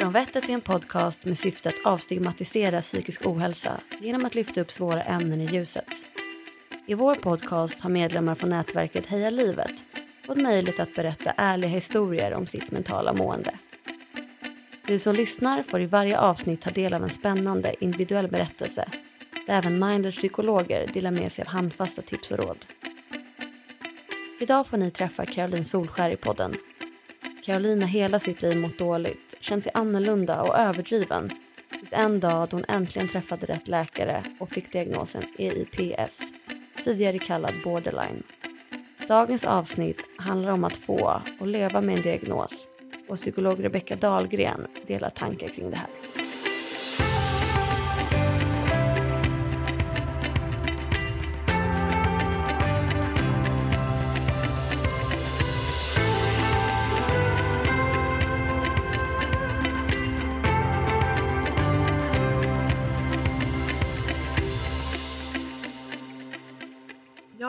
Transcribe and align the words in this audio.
Från 0.00 0.12
vettet 0.12 0.48
är 0.48 0.52
en 0.52 0.60
podcast 0.60 1.24
med 1.24 1.38
syfte 1.38 1.68
att 1.68 1.86
avstigmatisera 1.86 2.80
psykisk 2.80 3.26
ohälsa 3.26 3.80
genom 4.00 4.24
att 4.24 4.34
lyfta 4.34 4.60
upp 4.60 4.70
svåra 4.70 5.02
ämnen 5.02 5.40
i 5.40 5.54
ljuset. 5.54 5.88
I 6.86 6.94
vår 6.94 7.14
podcast 7.14 7.80
har 7.80 7.90
medlemmar 7.90 8.34
från 8.34 8.50
nätverket 8.50 9.06
Heja 9.06 9.30
livet 9.30 9.84
fått 10.26 10.42
möjlighet 10.42 10.80
att 10.80 10.94
berätta 10.94 11.32
ärliga 11.36 11.70
historier 11.70 12.34
om 12.34 12.46
sitt 12.46 12.70
mentala 12.70 13.12
mående. 13.12 13.54
Du 14.86 14.98
som 14.98 15.14
lyssnar 15.14 15.62
får 15.62 15.80
i 15.80 15.86
varje 15.86 16.18
avsnitt 16.18 16.60
ta 16.60 16.70
del 16.70 16.94
av 16.94 17.04
en 17.04 17.10
spännande 17.10 17.74
individuell 17.80 18.28
berättelse 18.28 18.88
där 19.46 19.54
även 19.58 19.78
Minders 19.78 20.16
psykologer 20.16 20.86
delar 20.86 21.10
med 21.10 21.32
sig 21.32 21.44
av 21.44 21.48
handfasta 21.48 22.02
tips 22.02 22.30
och 22.30 22.38
råd. 22.38 22.66
Idag 24.40 24.66
får 24.66 24.76
ni 24.76 24.90
träffa 24.90 25.26
Caroline 25.26 25.64
Solskär 25.64 26.10
i 26.10 26.16
podden. 26.16 26.56
Caroline 27.44 27.82
har 27.82 27.88
hela 27.88 28.18
sitt 28.18 28.42
liv 28.42 28.56
mått 28.56 28.78
dåligt, 28.78 29.29
känt 29.40 29.64
sig 29.64 29.72
annorlunda 29.74 30.42
och 30.42 30.58
överdriven 30.58 31.30
tills 31.70 31.92
en 31.92 32.20
dag 32.20 32.48
då 32.48 32.56
hon 32.56 32.64
äntligen 32.68 33.08
träffade 33.08 33.46
rätt 33.46 33.68
läkare 33.68 34.24
och 34.40 34.50
fick 34.50 34.72
diagnosen 34.72 35.24
EIPS, 35.38 36.20
tidigare 36.84 37.18
kallad 37.18 37.54
borderline. 37.64 38.22
Dagens 39.08 39.44
avsnitt 39.44 40.04
handlar 40.18 40.52
om 40.52 40.64
att 40.64 40.76
få 40.76 41.22
och 41.40 41.46
leva 41.46 41.80
med 41.80 41.96
en 41.96 42.02
diagnos 42.02 42.68
och 43.08 43.16
psykolog 43.16 43.64
Rebecka 43.64 43.96
Dahlgren 43.96 44.66
delar 44.86 45.10
tankar 45.10 45.48
kring 45.48 45.70
det 45.70 45.76
här. 45.76 46.09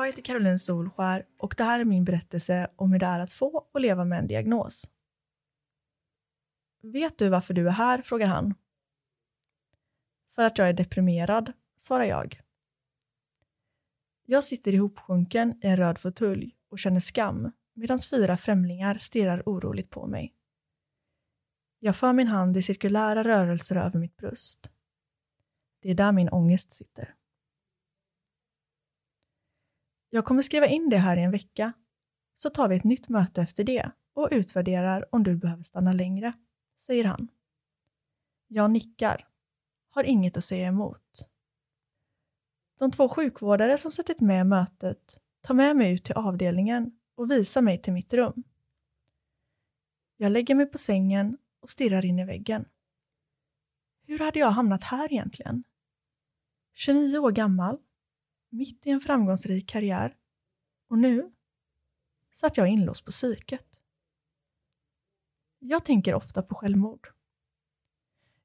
Jag 0.02 0.07
heter 0.07 0.21
Caroline 0.21 0.59
Solskär 0.59 1.25
och 1.38 1.53
det 1.57 1.63
här 1.63 1.80
är 1.80 1.85
min 1.85 2.03
berättelse 2.03 2.71
om 2.75 2.91
hur 2.91 2.99
det 2.99 3.05
är 3.05 3.19
att 3.19 3.31
få 3.31 3.67
och 3.71 3.81
leva 3.81 4.05
med 4.05 4.19
en 4.19 4.27
diagnos. 4.27 4.89
Vet 6.81 7.17
du 7.17 7.30
varför 7.30 7.53
du 7.53 7.67
är 7.67 7.71
här? 7.71 8.02
frågar 8.02 8.27
han. 8.27 8.53
För 10.35 10.43
att 10.43 10.58
jag 10.58 10.69
är 10.69 10.73
deprimerad, 10.73 11.53
svarar 11.77 12.03
jag. 12.03 12.41
Jag 14.25 14.43
sitter 14.43 14.73
ihopsjunken 14.73 15.59
i 15.63 15.67
en 15.67 15.77
röd 15.77 15.97
fåtölj 15.99 16.55
och 16.69 16.80
känner 16.80 16.99
skam 16.99 17.52
medan 17.73 17.99
fyra 17.99 18.38
främlingar 18.38 18.95
stirrar 18.95 19.43
oroligt 19.45 19.89
på 19.89 20.08
mig. 20.08 20.33
Jag 21.80 21.95
för 21.95 22.13
min 22.13 22.27
hand 22.27 22.58
i 22.58 22.61
cirkulära 22.61 23.23
rörelser 23.23 23.75
över 23.75 23.99
mitt 23.99 24.17
bröst. 24.17 24.69
Det 25.80 25.91
är 25.91 25.95
där 25.95 26.11
min 26.11 26.30
ångest 26.30 26.71
sitter. 26.71 27.15
Jag 30.14 30.26
kommer 30.26 30.42
skriva 30.42 30.67
in 30.67 30.90
det 30.90 30.98
här 30.98 31.17
i 31.17 31.22
en 31.22 31.31
vecka, 31.31 31.73
så 32.34 32.50
tar 32.50 32.67
vi 32.67 32.76
ett 32.76 32.84
nytt 32.84 33.09
möte 33.09 33.42
efter 33.42 33.64
det 33.64 33.92
och 34.14 34.28
utvärderar 34.31 35.06
om 35.12 35.23
du 35.23 35.36
behöver 35.36 35.64
stanna 35.64 35.92
längre, 35.92 36.34
säger 36.78 37.04
han. 37.04 37.28
Jag 38.48 38.72
nickar, 38.72 39.28
har 39.89 40.04
inget 40.04 40.38
att 40.38 40.44
säga 40.44 40.67
emot. 40.67 41.28
De 42.80 42.92
två 42.92 43.09
sjukvårdare 43.09 43.78
som 43.78 43.92
suttit 43.92 44.20
med 44.20 44.42
i 44.42 44.44
mötet 44.44 45.22
tar 45.42 45.54
med 45.54 45.76
mig 45.76 45.94
ut 45.94 46.04
till 46.04 46.16
avdelningen 46.16 47.00
och 47.16 47.32
visar 47.32 47.62
mig 47.62 47.82
till 47.82 47.94
mitt 47.94 48.14
rum. 48.14 48.44
Jag 50.17 50.32
lägger 50.32 50.56
mig 50.56 50.66
på 50.66 50.78
sängen 50.78 51.38
och 51.59 51.70
stirrar 51.70 52.06
in 52.06 52.20
i 52.20 52.26
väggen. 52.26 52.66
Hur 54.06 54.20
hade 54.20 54.39
jag 54.39 54.52
hamnat 54.52 54.84
här 54.84 55.14
egentligen? 55.14 55.64
29 56.73 57.17
år 57.17 57.32
gammal, 57.32 57.78
mitt 58.52 58.88
i 58.88 58.89
en 58.89 59.02
framgångsrik 59.02 59.70
karriär 59.70 60.16
och 60.88 60.98
nu 60.98 61.32
satt 62.32 62.58
jag 62.58 62.67
inlåst 62.67 63.06
på 63.06 63.12
psyket. 63.12 63.82
Jag 65.60 65.86
tänker 65.86 66.14
ofta 66.14 66.42
på 66.42 66.56
självmord. 66.56 67.08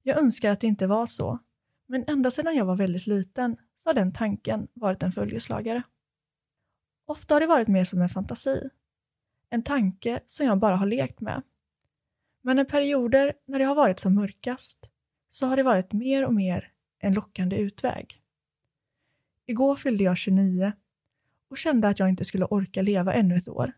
Jag 0.02 0.18
önskar 0.18 0.52
att 0.52 0.60
det 0.60 0.66
inte 0.66 0.86
var 0.86 1.06
så, 1.06 1.38
men 1.86 2.04
ända 2.06 2.30
sedan 2.30 2.56
jag 2.56 2.64
var 2.64 2.76
väldigt 2.76 3.06
liten 3.06 3.56
så 3.76 3.88
har 3.88 3.94
den 3.94 4.12
tanken 4.12 4.68
varit 4.74 5.02
en 5.02 5.12
följeslagare. 5.12 5.82
Ofta 7.06 7.34
har 7.34 7.40
det 7.40 7.46
varit 7.46 7.68
mer 7.68 7.84
som 7.84 8.02
en 8.02 8.08
fantasi, 8.08 8.70
en 9.50 9.62
tanke 9.62 10.20
som 10.26 10.46
jag 10.46 10.58
bara 10.58 10.76
har 10.76 10.86
lekt 10.86 11.20
med. 11.20 11.42
Men 12.40 12.58
i 12.58 12.64
perioder 12.64 13.32
när 13.44 13.58
det 13.58 13.64
har 13.64 13.74
varit 13.74 13.98
som 13.98 14.14
mörkast 14.14 14.90
så 15.30 15.46
har 15.46 15.56
det 15.56 15.62
varit 15.62 15.92
mer 15.92 16.26
och 16.26 16.34
mer 16.34 16.72
en 16.98 17.14
lockande 17.14 17.56
utväg. 17.56 18.22
Igår 19.46 19.76
fyllde 19.76 20.04
jag 20.04 20.16
29 20.16 20.72
och 21.48 21.58
kände 21.58 21.88
att 21.88 21.98
jag 21.98 22.08
inte 22.08 22.24
skulle 22.24 22.44
orka 22.44 22.82
leva 22.82 23.14
ännu 23.14 23.36
ett 23.36 23.48
år. 23.48 23.72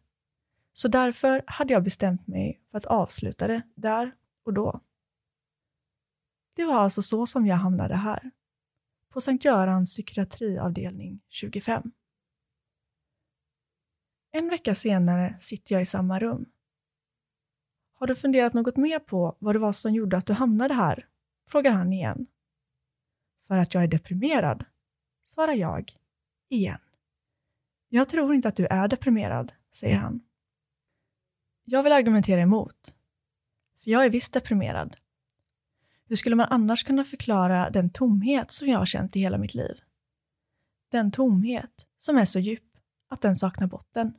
Så 0.72 0.88
därför 0.88 1.42
hade 1.46 1.72
jag 1.72 1.82
bestämt 1.82 2.26
mig 2.26 2.60
för 2.70 2.78
att 2.78 2.86
avsluta 2.86 3.46
det 3.46 3.62
där 3.74 4.12
och 4.44 4.52
då. 4.52 4.80
Det 6.54 6.64
var 6.64 6.74
alltså 6.74 7.02
så 7.02 7.26
som 7.26 7.46
jag 7.46 7.56
hamnade 7.56 7.96
här, 7.96 8.30
på 9.08 9.20
Sankt 9.20 9.44
Görans 9.44 9.90
psykiatriavdelning 9.90 11.20
25. 11.28 11.92
En 14.30 14.48
vecka 14.48 14.74
senare 14.74 15.36
sitter 15.40 15.74
jag 15.74 15.82
i 15.82 15.86
samma 15.86 16.18
rum. 16.18 16.46
Har 17.92 18.06
du 18.06 18.14
funderat 18.14 18.54
något 18.54 18.76
mer 18.76 18.98
på 18.98 19.36
vad 19.38 19.54
det 19.54 19.58
var 19.58 19.72
som 19.72 19.94
gjorde 19.94 20.16
att 20.16 20.26
du 20.26 20.32
hamnade 20.32 20.74
här? 20.74 21.08
frågar 21.48 21.70
han 21.70 21.92
igen. 21.92 22.26
För 23.46 23.56
att 23.56 23.74
jag 23.74 23.82
är 23.82 23.88
deprimerad, 23.88 24.64
svarar 25.28 25.52
jag, 25.52 25.92
igen. 26.48 26.78
Jag 27.88 28.08
tror 28.08 28.34
inte 28.34 28.48
att 28.48 28.56
du 28.56 28.66
är 28.66 28.88
deprimerad, 28.88 29.52
säger 29.70 29.96
han. 29.96 30.20
Jag 31.64 31.82
vill 31.82 31.92
argumentera 31.92 32.40
emot. 32.40 32.94
För 33.82 33.90
jag 33.90 34.04
är 34.04 34.10
visst 34.10 34.32
deprimerad. 34.32 34.96
Hur 36.04 36.16
skulle 36.16 36.36
man 36.36 36.46
annars 36.50 36.84
kunna 36.84 37.04
förklara 37.04 37.70
den 37.70 37.90
tomhet 37.90 38.52
som 38.52 38.68
jag 38.68 38.78
har 38.78 38.86
känt 38.86 39.16
i 39.16 39.20
hela 39.20 39.38
mitt 39.38 39.54
liv? 39.54 39.80
Den 40.88 41.10
tomhet 41.10 41.86
som 41.96 42.18
är 42.18 42.24
så 42.24 42.38
djup 42.38 42.78
att 43.08 43.20
den 43.20 43.36
saknar 43.36 43.66
botten. 43.66 44.14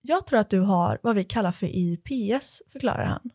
Jag 0.00 0.26
tror 0.26 0.38
att 0.38 0.50
du 0.50 0.60
har 0.60 0.98
vad 1.02 1.16
vi 1.16 1.24
kallar 1.24 1.52
för 1.52 1.66
IPS, 1.66 2.62
förklarar 2.68 3.04
han. 3.04 3.30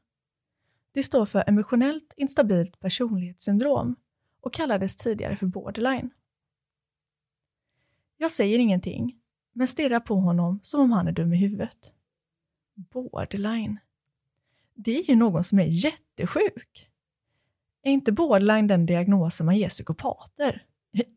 Det 0.92 1.04
står 1.04 1.26
för 1.26 1.44
emotionellt 1.48 2.14
instabilt 2.18 2.80
personlighetssyndrom 2.80 3.96
och 4.46 4.54
kallades 4.54 4.96
tidigare 4.96 5.36
för 5.36 5.46
borderline. 5.46 6.10
Jag 8.18 8.32
säger 8.32 8.60
ingenting, 8.60 9.20
men 9.54 9.68
stirrar 9.68 10.00
på 10.00 10.16
honom 10.16 10.60
som 10.64 10.82
om 10.82 10.92
han 10.92 11.08
är 11.08 11.12
dum 11.12 11.34
i 11.34 11.38
huvudet. 11.38 11.94
Borderline. 12.74 13.80
Det 14.74 15.00
är 15.00 15.10
ju 15.10 15.16
någon 15.16 15.44
som 15.44 15.60
är 15.60 15.66
jättesjuk. 15.66 16.90
Är 17.82 17.92
inte 17.92 18.12
borderline 18.12 18.68
den 18.68 18.86
diagnosen 18.86 19.46
man 19.46 19.58
ger 19.58 19.70
psykopater? 19.70 20.66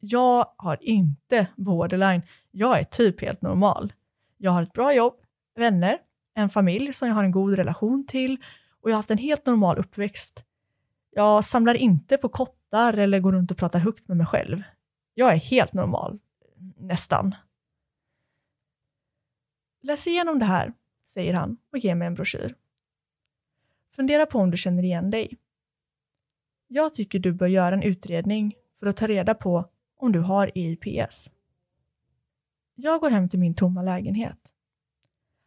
Jag 0.01 0.53
har 0.57 0.79
inte 0.81 1.47
borderline. 1.57 2.23
Jag 2.51 2.81
är 2.81 2.85
typ 2.85 3.21
helt 3.21 3.43
normal. 3.43 3.93
Jag 4.37 4.51
har 4.51 4.63
ett 4.63 4.73
bra 4.73 4.95
jobb, 4.95 5.15
vänner, 5.55 5.99
en 6.35 6.51
familj 6.51 6.93
som 6.93 7.09
jag 7.09 7.15
har 7.15 7.25
en 7.25 7.33
god 7.33 7.55
relation 7.55 8.07
till 8.07 8.45
och 8.81 8.91
jag 8.91 8.95
har 8.95 8.99
haft 8.99 9.11
en 9.11 9.19
helt 9.19 9.47
normal 9.47 9.79
uppväxt. 9.79 10.45
Jag 11.11 11.45
samlar 11.45 11.75
inte 11.75 12.17
på 12.17 12.29
skrattar 12.69 12.99
eller 12.99 13.21
går 13.21 13.33
runt 13.33 13.51
och 13.51 13.57
pratar 13.57 13.79
högt 13.79 14.09
med 14.09 14.17
mig 14.17 14.27
själv. 14.27 14.63
Jag 15.15 15.33
är 15.33 15.37
helt 15.37 15.73
normal, 15.73 16.19
nästan. 16.77 17.35
Läs 19.83 20.07
igenom 20.07 20.39
det 20.39 20.45
här, 20.45 20.73
säger 21.05 21.35
han 21.35 21.57
och 21.73 21.79
ger 21.79 21.95
mig 21.95 22.07
en 22.07 22.15
broschyr. 22.15 22.55
Fundera 23.97 24.27
på 24.27 24.39
om 24.39 24.51
du 24.51 24.57
känner 24.57 24.83
igen 24.83 25.11
dig. 25.11 25.39
Jag 26.69 26.95
tycker 26.95 27.19
du 27.19 27.33
bör 27.33 27.47
göra 27.47 27.75
en 27.75 27.83
utredning 27.83 28.55
för 28.79 28.87
att 28.87 28.97
ta 28.97 29.07
reda 29.07 29.35
på 29.35 29.69
om 29.97 30.13
du 30.13 30.21
har 30.21 30.51
EIPS. 30.55 31.31
Jag 32.75 33.01
går 33.01 33.11
hem 33.11 33.29
till 33.29 33.39
min 33.39 33.55
tomma 33.55 33.83
lägenhet. 33.83 34.55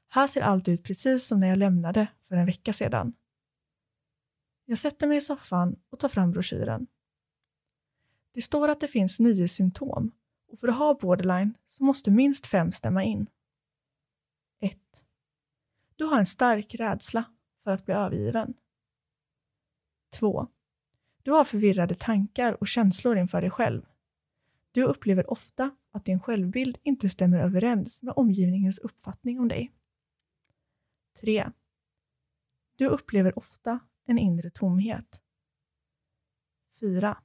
Här 0.09 0.27
ser 0.27 0.41
allt 0.41 0.67
ut 0.67 0.83
precis 0.83 1.27
som 1.27 1.39
när 1.39 1.47
jag 1.47 1.57
lämnade 1.57 2.07
för 2.27 2.35
en 2.35 2.45
vecka 2.45 2.73
sedan. 2.73 3.13
Jag 4.65 4.77
sätter 4.77 5.07
mig 5.07 5.17
i 5.17 5.21
soffan 5.21 5.75
och 5.89 5.99
tar 5.99 6.09
fram 6.09 6.31
broschyren. 6.31 6.87
Det 8.33 8.41
står 8.41 8.67
att 8.67 8.79
det 8.79 8.87
finns 8.87 9.19
nio 9.19 9.47
symptom 9.47 10.11
och 10.47 10.59
för 10.59 10.67
att 10.67 10.77
ha 10.77 10.93
borderline 10.93 11.57
så 11.67 11.83
måste 11.83 12.11
minst 12.11 12.47
fem 12.47 12.71
stämma 12.71 13.03
in. 13.03 13.29
1. 14.59 14.77
Du 15.95 16.05
har 16.05 16.19
en 16.19 16.25
stark 16.25 16.75
rädsla 16.75 17.23
för 17.63 17.71
att 17.71 17.85
bli 17.85 17.93
övergiven. 17.93 18.53
2. 20.13 20.47
Du 21.23 21.31
har 21.31 21.43
förvirrade 21.43 21.95
tankar 21.95 22.57
och 22.61 22.67
känslor 22.67 23.17
inför 23.17 23.41
dig 23.41 23.49
själv. 23.49 23.85
Du 24.71 24.83
upplever 24.83 25.31
ofta 25.31 25.75
att 25.91 26.05
din 26.05 26.19
självbild 26.19 26.77
inte 26.83 27.09
stämmer 27.09 27.39
överens 27.39 28.03
med 28.03 28.13
omgivningens 28.17 28.79
uppfattning 28.79 29.39
om 29.39 29.47
dig. 29.47 29.71
3. 31.19 31.51
Du 32.75 32.87
upplever 32.87 33.39
ofta 33.39 33.79
en 34.05 34.17
inre 34.17 34.49
tomhet. 34.49 35.21
4. 36.79 37.17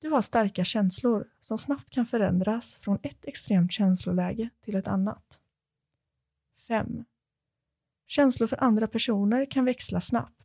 Du 0.00 0.10
har 0.10 0.22
starka 0.22 0.64
känslor 0.64 1.30
som 1.40 1.58
snabbt 1.58 1.90
kan 1.90 2.06
förändras 2.06 2.76
från 2.76 2.98
ett 3.02 3.24
extremt 3.24 3.72
känsloläge 3.72 4.50
till 4.60 4.76
ett 4.76 4.88
annat. 4.88 5.40
5. 6.68 7.04
Känslor 8.06 8.46
för 8.46 8.62
andra 8.62 8.86
personer 8.86 9.50
kan 9.50 9.64
växla 9.64 10.00
snabbt, 10.00 10.42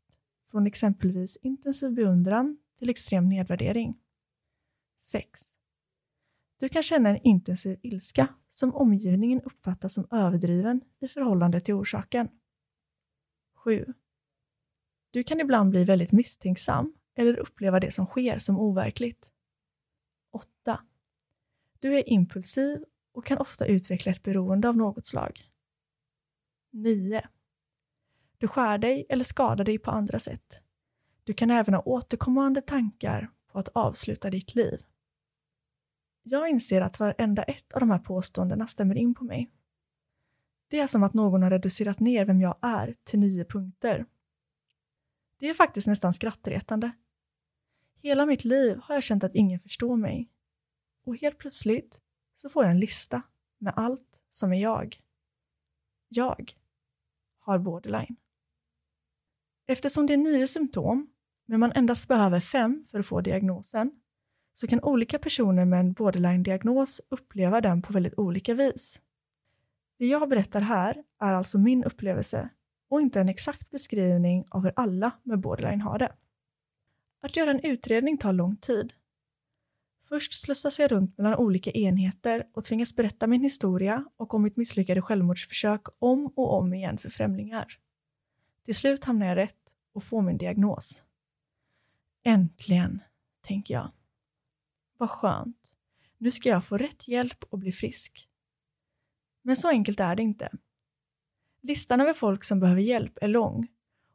från 0.52 0.68
exempelvis 0.68 1.38
intensiv 1.42 1.92
beundran 1.92 2.58
till 2.80 2.90
extrem 2.90 3.30
nedvärdering. 3.30 4.00
6. 5.00 5.58
Du 6.60 6.70
kan 6.70 6.84
känna 6.84 7.10
en 7.10 7.20
intensiv 7.24 7.80
ilska 7.84 8.28
som 8.50 8.76
omgivningen 8.76 9.42
uppfattar 9.42 9.90
som 9.90 10.08
överdriven 10.12 10.82
i 11.00 11.08
förhållande 11.08 11.62
till 11.62 11.74
orsaken. 11.74 12.30
7. 13.56 13.94
Du 15.12 15.24
kan 15.24 15.40
ibland 15.40 15.70
bli 15.70 15.84
väldigt 15.84 16.12
misstänksam 16.12 16.94
eller 17.16 17.40
uppleva 17.40 17.80
det 17.80 17.92
som 17.92 18.06
sker 18.06 18.38
som 18.38 18.60
overkligt. 18.60 19.34
8. 20.34 20.82
Du 21.80 21.98
är 21.98 22.10
impulsiv 22.10 22.84
och 23.12 23.26
kan 23.26 23.38
ofta 23.38 23.66
utveckla 23.66 24.12
ett 24.12 24.24
beroende 24.24 24.70
av 24.70 24.78
något 24.78 25.06
slag. 25.06 25.42
9. 26.72 27.28
Du 28.38 28.48
skär 28.48 28.78
dig 28.78 29.06
eller 29.10 29.24
skadar 29.24 29.66
dig 29.66 29.80
på 29.80 29.92
andra 29.92 30.20
sätt. 30.20 30.60
Du 31.24 31.34
kan 31.34 31.52
även 31.52 31.74
ha 31.74 31.82
återkommande 31.86 32.62
tankar 32.62 33.30
på 33.48 33.60
att 33.60 33.68
avsluta 33.68 34.30
ditt 34.30 34.56
liv. 34.56 34.84
Jag 36.24 36.50
inser 36.50 36.82
att 36.82 37.00
varenda 37.00 37.44
ett 37.44 37.74
av 37.74 37.80
de 37.80 37.92
här 37.92 38.00
påståendena 38.00 38.68
stämmer 38.68 38.96
in 38.96 39.16
på 39.16 39.24
mig. 39.24 39.52
Det 40.68 40.80
är 40.80 40.88
som 40.88 41.04
att 41.04 41.14
någon 41.14 41.44
har 41.44 41.50
reducerat 41.50 42.00
ner 42.00 42.26
vem 42.26 42.42
jag 42.42 42.58
är 42.62 42.96
till 43.04 43.20
nio 43.20 43.46
punkter. 43.46 44.06
Det 45.38 45.50
är 45.50 45.54
faktiskt 45.54 45.88
nästan 45.88 46.14
skrattretande. 46.14 46.92
Hela 48.04 48.26
mitt 48.26 48.44
liv 48.44 48.78
har 48.84 48.96
jag 48.96 49.04
känt 49.04 49.24
att 49.24 49.36
ingen 49.36 49.60
förstår 49.60 49.98
mig. 49.98 50.30
Och 51.06 51.18
helt 51.18 51.38
plötsligt 51.38 52.02
så 52.36 52.50
får 52.50 52.64
jag 52.64 52.72
en 52.72 52.80
lista 52.80 53.22
med 53.58 53.74
allt 53.76 54.22
som 54.30 54.54
är 54.54 54.62
jag. 54.62 54.98
Jag 56.08 56.54
har 57.40 57.60
borderline. 57.60 58.16
Eftersom 59.66 60.06
det 60.06 60.14
är 60.14 60.18
nio 60.18 60.48
symptom, 60.48 61.08
men 61.46 61.60
man 61.60 61.72
endast 61.72 62.08
behöver 62.08 62.40
fem 62.40 62.86
för 62.92 63.00
att 63.00 63.06
få 63.06 63.22
diagnosen, 63.22 64.02
så 64.54 64.68
kan 64.68 64.84
olika 64.84 65.20
personer 65.20 65.66
med 65.66 65.80
en 65.80 65.94
borderline-diagnos 65.94 67.02
uppleva 67.10 67.62
den 67.62 67.82
på 67.82 67.94
väldigt 67.94 68.20
olika 68.20 68.54
vis. 68.54 69.02
Det 69.98 70.06
jag 70.06 70.30
berättar 70.30 70.62
här 70.62 71.04
är 71.20 71.34
alltså 71.34 71.58
min 71.58 71.84
upplevelse 71.84 72.50
och 72.90 73.02
inte 73.02 73.20
en 73.20 73.30
exakt 73.30 73.70
beskrivning 73.70 74.46
av 74.50 74.64
hur 74.64 74.74
alla 74.76 75.12
med 75.24 75.40
borderline 75.40 75.82
har 75.82 76.00
det. 76.00 76.16
Att 77.24 77.36
göra 77.36 77.52
en 77.52 77.60
utredning 77.60 78.18
tar 78.18 78.34
lång 78.34 78.56
tid. 78.56 78.94
Först 80.10 80.34
slussas 80.34 80.80
jag 80.80 80.92
runt 80.92 81.18
mellan 81.18 81.36
olika 81.36 81.72
enheter 81.72 82.48
och 82.54 82.64
tvingas 82.64 82.96
berätta 82.96 83.28
min 83.28 83.44
historia 83.44 84.06
och 84.18 84.34
om 84.34 84.44
mitt 84.44 84.58
misslyckade 84.58 85.02
självmordsförsök 85.02 85.82
om 86.00 86.28
och 86.28 86.54
om 86.54 86.74
igen 86.74 86.98
för 86.98 87.10
främlingar. 87.10 87.80
Till 88.66 88.76
slut 88.76 89.04
hamnar 89.04 89.28
jag 89.28 89.36
rätt 89.36 89.76
och 89.94 90.04
får 90.04 90.22
min 90.22 90.38
diagnos. 90.38 91.04
Äntligen, 92.24 93.00
tänker 93.42 93.74
jag. 93.74 93.92
Vad 94.98 95.10
skönt. 95.10 95.76
Nu 96.18 96.32
ska 96.32 96.50
jag 96.50 96.66
få 96.66 96.78
rätt 96.78 97.08
hjälp 97.08 97.44
och 97.50 97.60
bli 97.60 97.72
frisk. 97.72 98.30
Men 99.42 99.56
så 99.56 99.70
enkelt 99.70 100.00
är 100.00 100.16
det 100.16 100.24
inte. 100.24 100.52
Listan 101.62 102.02
över 102.02 102.14
folk 102.14 102.44
som 102.44 102.60
behöver 102.60 102.82
hjälp 102.82 103.18
är 103.22 103.28
lång 103.28 103.68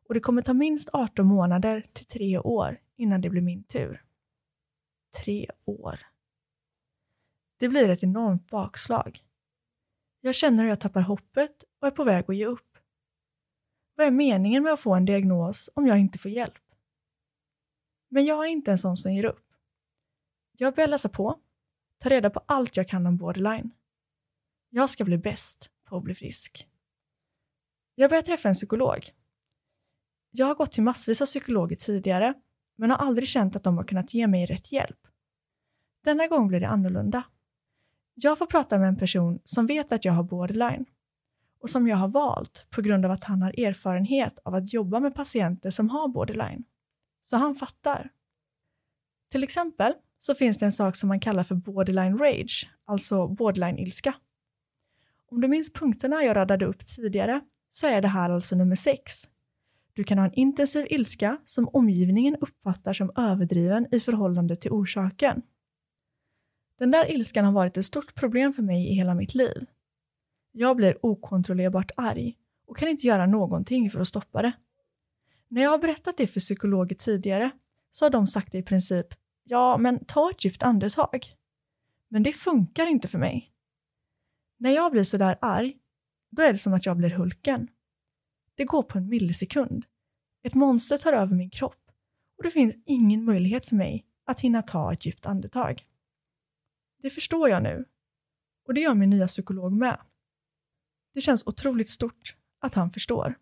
och 0.08 0.14
det 0.14 0.20
kommer 0.20 0.43
ta 0.43 0.52
minst 0.52 0.88
18 0.93 1.26
månader 1.26 1.87
till 1.93 2.06
tre 2.06 2.38
år 2.38 2.78
innan 2.98 3.20
det 3.20 3.30
blir 3.30 3.42
min 3.42 3.64
tur. 3.64 4.04
Tre 5.22 5.50
år. 5.64 6.00
Det 7.56 7.68
blir 7.68 7.88
ett 7.88 8.02
enormt 8.02 8.50
bakslag. 8.50 9.24
Jag 10.20 10.34
känner 10.34 10.62
hur 10.62 10.70
jag 10.70 10.80
tappar 10.80 11.00
hoppet 11.00 11.64
och 11.80 11.86
är 11.86 11.90
på 11.90 12.04
väg 12.04 12.24
att 12.28 12.36
ge 12.36 12.46
upp. 12.46 12.78
Vad 13.94 14.06
är 14.06 14.10
meningen 14.10 14.62
med 14.62 14.72
att 14.72 14.80
få 14.80 14.94
en 14.94 15.04
diagnos 15.04 15.70
om 15.74 15.86
jag 15.86 15.98
inte 15.98 16.18
får 16.18 16.30
hjälp? 16.30 16.74
Men 18.08 18.24
jag 18.24 18.44
är 18.46 18.48
inte 18.48 18.70
en 18.70 18.78
sån 18.78 18.96
som 18.96 19.12
ger 19.12 19.24
upp. 19.24 19.52
Jag 20.52 20.74
börjar 20.74 20.88
läsa 20.88 21.08
på, 21.08 21.40
ta 21.98 22.08
reda 22.08 22.30
på 22.30 22.40
allt 22.46 22.76
jag 22.76 22.88
kan 22.88 23.06
om 23.06 23.16
borderline. 23.16 23.70
Jag 24.70 24.90
ska 24.90 25.04
bli 25.04 25.18
bäst 25.18 25.70
på 25.84 25.96
att 25.96 26.02
bli 26.02 26.14
frisk. 26.14 26.68
Jag 27.94 28.10
börjar 28.10 28.22
träffa 28.22 28.48
en 28.48 28.54
psykolog. 28.54 29.10
Jag 30.30 30.46
har 30.46 30.54
gått 30.54 30.72
till 30.72 30.82
massvis 30.82 31.20
av 31.20 31.26
psykologer 31.26 31.76
tidigare, 31.76 32.34
men 32.78 32.90
har 32.90 32.96
aldrig 32.96 33.28
känt 33.28 33.56
att 33.56 33.62
de 33.62 33.76
har 33.76 33.84
kunnat 33.84 34.14
ge 34.14 34.26
mig 34.26 34.46
rätt 34.46 34.72
hjälp. 34.72 35.06
Denna 36.04 36.26
gång 36.26 36.48
blir 36.48 36.60
det 36.60 36.69
annorlunda. 36.69 37.22
Jag 38.14 38.38
får 38.38 38.46
prata 38.46 38.78
med 38.78 38.88
en 38.88 38.96
person 38.96 39.38
som 39.44 39.66
vet 39.66 39.92
att 39.92 40.04
jag 40.04 40.12
har 40.12 40.22
borderline 40.22 40.84
och 41.60 41.70
som 41.70 41.88
jag 41.88 41.96
har 41.96 42.08
valt 42.08 42.66
på 42.70 42.82
grund 42.82 43.04
av 43.04 43.10
att 43.10 43.25
han 43.25 43.42
har 43.42 43.60
erfarenhet 43.60 44.38
av 44.44 44.54
att 44.54 44.72
jobba 44.72 45.00
med 45.00 45.14
patienter 45.14 45.70
som 45.70 45.90
har 45.90 46.08
borderline. 46.08 46.64
Så 47.22 47.36
han 47.36 47.54
fattar. 47.54 48.10
Till 49.31 49.44
exempel 49.44 49.94
så 50.19 50.34
finns 50.34 50.58
det 50.58 50.64
en 50.64 50.72
sak 50.72 50.96
som 50.96 51.08
man 51.08 51.20
kallar 51.20 51.42
för 51.42 51.54
borderline 51.54 52.19
rage, 52.19 52.70
alltså 52.84 53.28
borderline-ilska. 53.28 54.14
Om 55.31 55.40
du 55.40 55.48
minns 55.48 55.72
punkterna 55.72 56.22
jag 56.22 56.36
radade 56.36 56.66
upp 56.66 56.86
tidigare 56.86 57.40
så 57.70 57.86
är 57.86 58.02
det 58.02 58.08
här 58.08 58.31
alltså 58.31 58.56
nummer 58.56 58.76
sex. 58.76 59.28
Du 59.98 60.04
kan 60.04 60.18
ha 60.18 60.24
en 60.24 60.34
intensiv 60.34 60.86
ilska 60.90 61.38
som 61.44 61.68
omgivningen 61.72 62.36
uppfattar 62.40 62.92
som 62.92 63.12
överdriven 63.16 63.86
i 63.94 64.00
förhållande 64.00 64.56
till 64.56 64.70
orsaken. 64.70 65.42
Den 66.78 66.90
där 66.90 67.10
ilskan 67.12 67.44
har 67.44 67.52
varit 67.52 67.76
ett 67.76 67.84
stort 67.84 68.14
problem 68.14 68.52
för 68.52 68.62
mig 68.62 68.90
i 68.90 68.94
hela 68.94 69.14
mitt 69.14 69.34
liv. 69.34 69.66
Jag 70.52 70.76
blir 70.76 71.06
okontrollerbart 71.06 71.90
arg 71.96 72.36
och 72.66 72.76
kan 72.76 72.88
inte 72.88 73.06
göra 73.06 73.26
någonting 73.26 73.90
för 73.90 74.00
att 74.00 74.08
stoppa 74.08 74.42
det. 74.42 74.52
När 75.48 75.62
jag 75.62 75.70
har 75.70 75.78
berättat 75.78 76.16
det 76.16 76.26
för 76.26 76.40
psykologer 76.40 76.96
tidigare 76.96 77.50
så 77.92 78.04
har 78.04 78.10
de 78.10 78.26
sagt 78.26 78.52
det 78.52 78.58
i 78.58 78.62
princip 78.62 79.06
Ja, 79.44 79.78
men 79.78 80.04
ta 80.04 80.30
ett 80.30 80.44
djupt 80.44 80.62
andetag. 80.62 81.26
Men 82.08 82.22
det 82.22 82.32
funkar 82.32 82.86
inte 82.86 83.08
för 83.08 83.18
mig. 83.18 83.52
När 84.56 84.70
jag 84.70 84.92
blir 84.92 85.04
sådär 85.04 85.38
arg, 85.40 85.76
då 86.30 86.42
är 86.42 86.52
det 86.52 86.58
som 86.58 86.74
att 86.74 86.86
jag 86.86 86.96
blir 86.96 87.10
Hulken. 87.10 87.68
Det 88.58 88.64
går 88.64 88.82
på 88.82 88.99
en 88.99 89.08
millisekund. 89.08 89.87
Ett 90.43 90.55
monster 90.55 90.99
tar 90.99 91.12
över 91.12 91.34
min 91.36 91.50
kropp 91.50 91.91
och 92.38 92.44
det 92.44 92.50
finns 92.50 92.74
ingen 92.84 93.24
möjlighet 93.24 93.65
för 93.65 93.77
mig 93.77 94.06
att 94.24 94.41
hinna 94.41 94.62
ta 94.62 94.93
ett 94.93 95.06
djupt 95.06 95.27
andetag. 95.27 95.86
Det 97.03 97.10
förstår 97.10 97.48
jag 97.48 97.62
nu. 97.62 97.84
Och 98.67 98.74
det 98.74 98.81
gör 98.81 98.94
min 98.94 99.10
nya 99.10 99.27
psykolog 99.27 99.72
med. 99.72 99.98
Det 101.15 101.20
känns 101.20 101.46
otroligt 101.46 101.88
stort 101.88 102.36
att 102.60 102.74
han 102.74 102.91
förstår. 102.91 103.34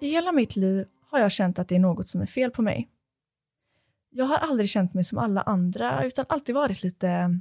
I 0.00 0.08
hela 0.08 0.32
mitt 0.32 0.56
liv 0.56 0.86
har 1.00 1.18
jag 1.18 1.32
känt 1.32 1.58
att 1.58 1.68
det 1.68 1.74
är 1.74 1.78
något 1.78 2.08
som 2.08 2.20
är 2.20 2.26
fel 2.26 2.50
på 2.50 2.62
mig. 2.62 2.88
Jag 4.10 4.24
har 4.24 4.36
aldrig 4.36 4.68
känt 4.68 4.94
mig 4.94 5.04
som 5.04 5.18
alla 5.18 5.40
andra 5.40 6.04
utan 6.04 6.24
alltid 6.28 6.54
varit 6.54 6.82
lite 6.82 7.40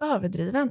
överdriven. 0.00 0.70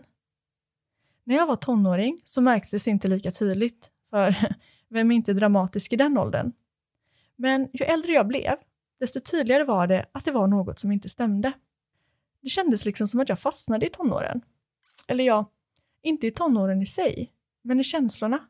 När 1.23 1.35
jag 1.35 1.47
var 1.47 1.55
tonåring 1.55 2.21
så 2.23 2.41
märktes 2.41 2.83
det 2.83 2.91
inte 2.91 3.07
lika 3.07 3.31
tydligt, 3.31 3.91
för 4.09 4.35
vem 4.89 5.11
är 5.11 5.15
inte 5.15 5.33
dramatisk 5.33 5.93
i 5.93 5.95
den 5.95 6.17
åldern? 6.17 6.51
Men 7.35 7.69
ju 7.73 7.85
äldre 7.85 8.11
jag 8.11 8.27
blev, 8.27 8.55
desto 8.99 9.19
tydligare 9.19 9.63
var 9.63 9.87
det 9.87 10.05
att 10.11 10.25
det 10.25 10.31
var 10.31 10.47
något 10.47 10.79
som 10.79 10.91
inte 10.91 11.09
stämde. 11.09 11.53
Det 12.41 12.49
kändes 12.49 12.85
liksom 12.85 13.07
som 13.07 13.19
att 13.19 13.29
jag 13.29 13.39
fastnade 13.39 13.85
i 13.85 13.89
tonåren. 13.89 14.41
Eller 15.07 15.23
ja, 15.23 15.51
inte 16.01 16.27
i 16.27 16.31
tonåren 16.31 16.81
i 16.81 16.85
sig, 16.85 17.31
men 17.61 17.79
i 17.79 17.83
känslorna. 17.83 18.47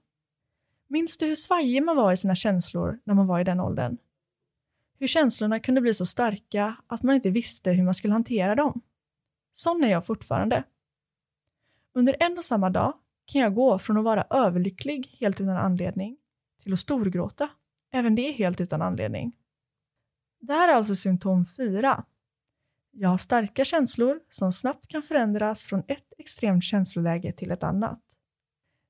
Minns 0.87 1.17
du 1.17 1.25
hur 1.25 1.35
svajig 1.35 1.83
man 1.83 1.95
var 1.95 2.13
i 2.13 2.17
sina 2.17 2.35
känslor 2.35 2.99
när 3.03 3.13
man 3.13 3.27
var 3.27 3.39
i 3.39 3.43
den 3.43 3.59
åldern? 3.59 3.97
Hur 4.99 5.07
känslorna 5.07 5.59
kunde 5.59 5.81
bli 5.81 5.93
så 5.93 6.05
starka 6.05 6.75
att 6.87 7.03
man 7.03 7.15
inte 7.15 7.29
visste 7.29 7.71
hur 7.71 7.83
man 7.83 7.93
skulle 7.93 8.13
hantera 8.13 8.55
dem. 8.55 8.81
Sån 9.59 9.83
är 9.83 9.87
jag 9.87 10.05
fortfarande. 10.05 10.63
Under 11.93 12.15
en 12.19 12.37
och 12.37 12.45
samma 12.45 12.69
dag 12.69 12.93
kan 13.25 13.41
jag 13.41 13.55
gå 13.55 13.79
från 13.79 13.97
att 13.97 14.03
vara 14.03 14.27
överlycklig 14.29 15.17
helt 15.19 15.41
utan 15.41 15.57
anledning 15.57 16.17
till 16.63 16.73
att 16.73 16.79
storgråta, 16.79 17.49
även 17.91 18.15
det 18.15 18.31
helt 18.31 18.61
utan 18.61 18.81
anledning. 18.81 19.35
Det 20.39 20.53
här 20.53 20.69
är 20.69 20.73
alltså 20.73 20.95
symptom 20.95 21.45
4. 21.45 22.03
Jag 22.91 23.09
har 23.09 23.17
starka 23.17 23.65
känslor 23.65 24.19
som 24.29 24.53
snabbt 24.53 24.87
kan 24.87 25.03
förändras 25.03 25.65
från 25.65 25.83
ett 25.87 26.13
extremt 26.17 26.63
känsloläge 26.63 27.33
till 27.33 27.51
ett 27.51 27.63
annat. 27.63 28.01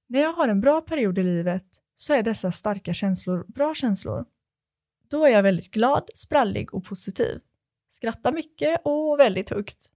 När 0.07 0.19
jag 0.19 0.33
har 0.33 0.47
en 0.47 0.61
bra 0.61 0.81
period 0.81 1.19
i 1.19 1.23
livet 1.23 1.65
så 1.95 2.13
är 2.13 2.23
dessa 2.23 2.51
starka 2.51 2.93
känslor 2.93 3.45
bra 3.47 3.73
känslor. 3.73 4.25
Då 5.07 5.25
är 5.25 5.29
jag 5.29 5.43
väldigt 5.43 5.71
glad, 5.71 6.09
sprallig 6.15 6.73
och 6.73 6.85
positiv. 6.85 7.41
Skrattar 7.89 8.31
mycket 8.31 8.81
och 8.83 9.19
väldigt 9.19 9.49
högt. 9.49 9.91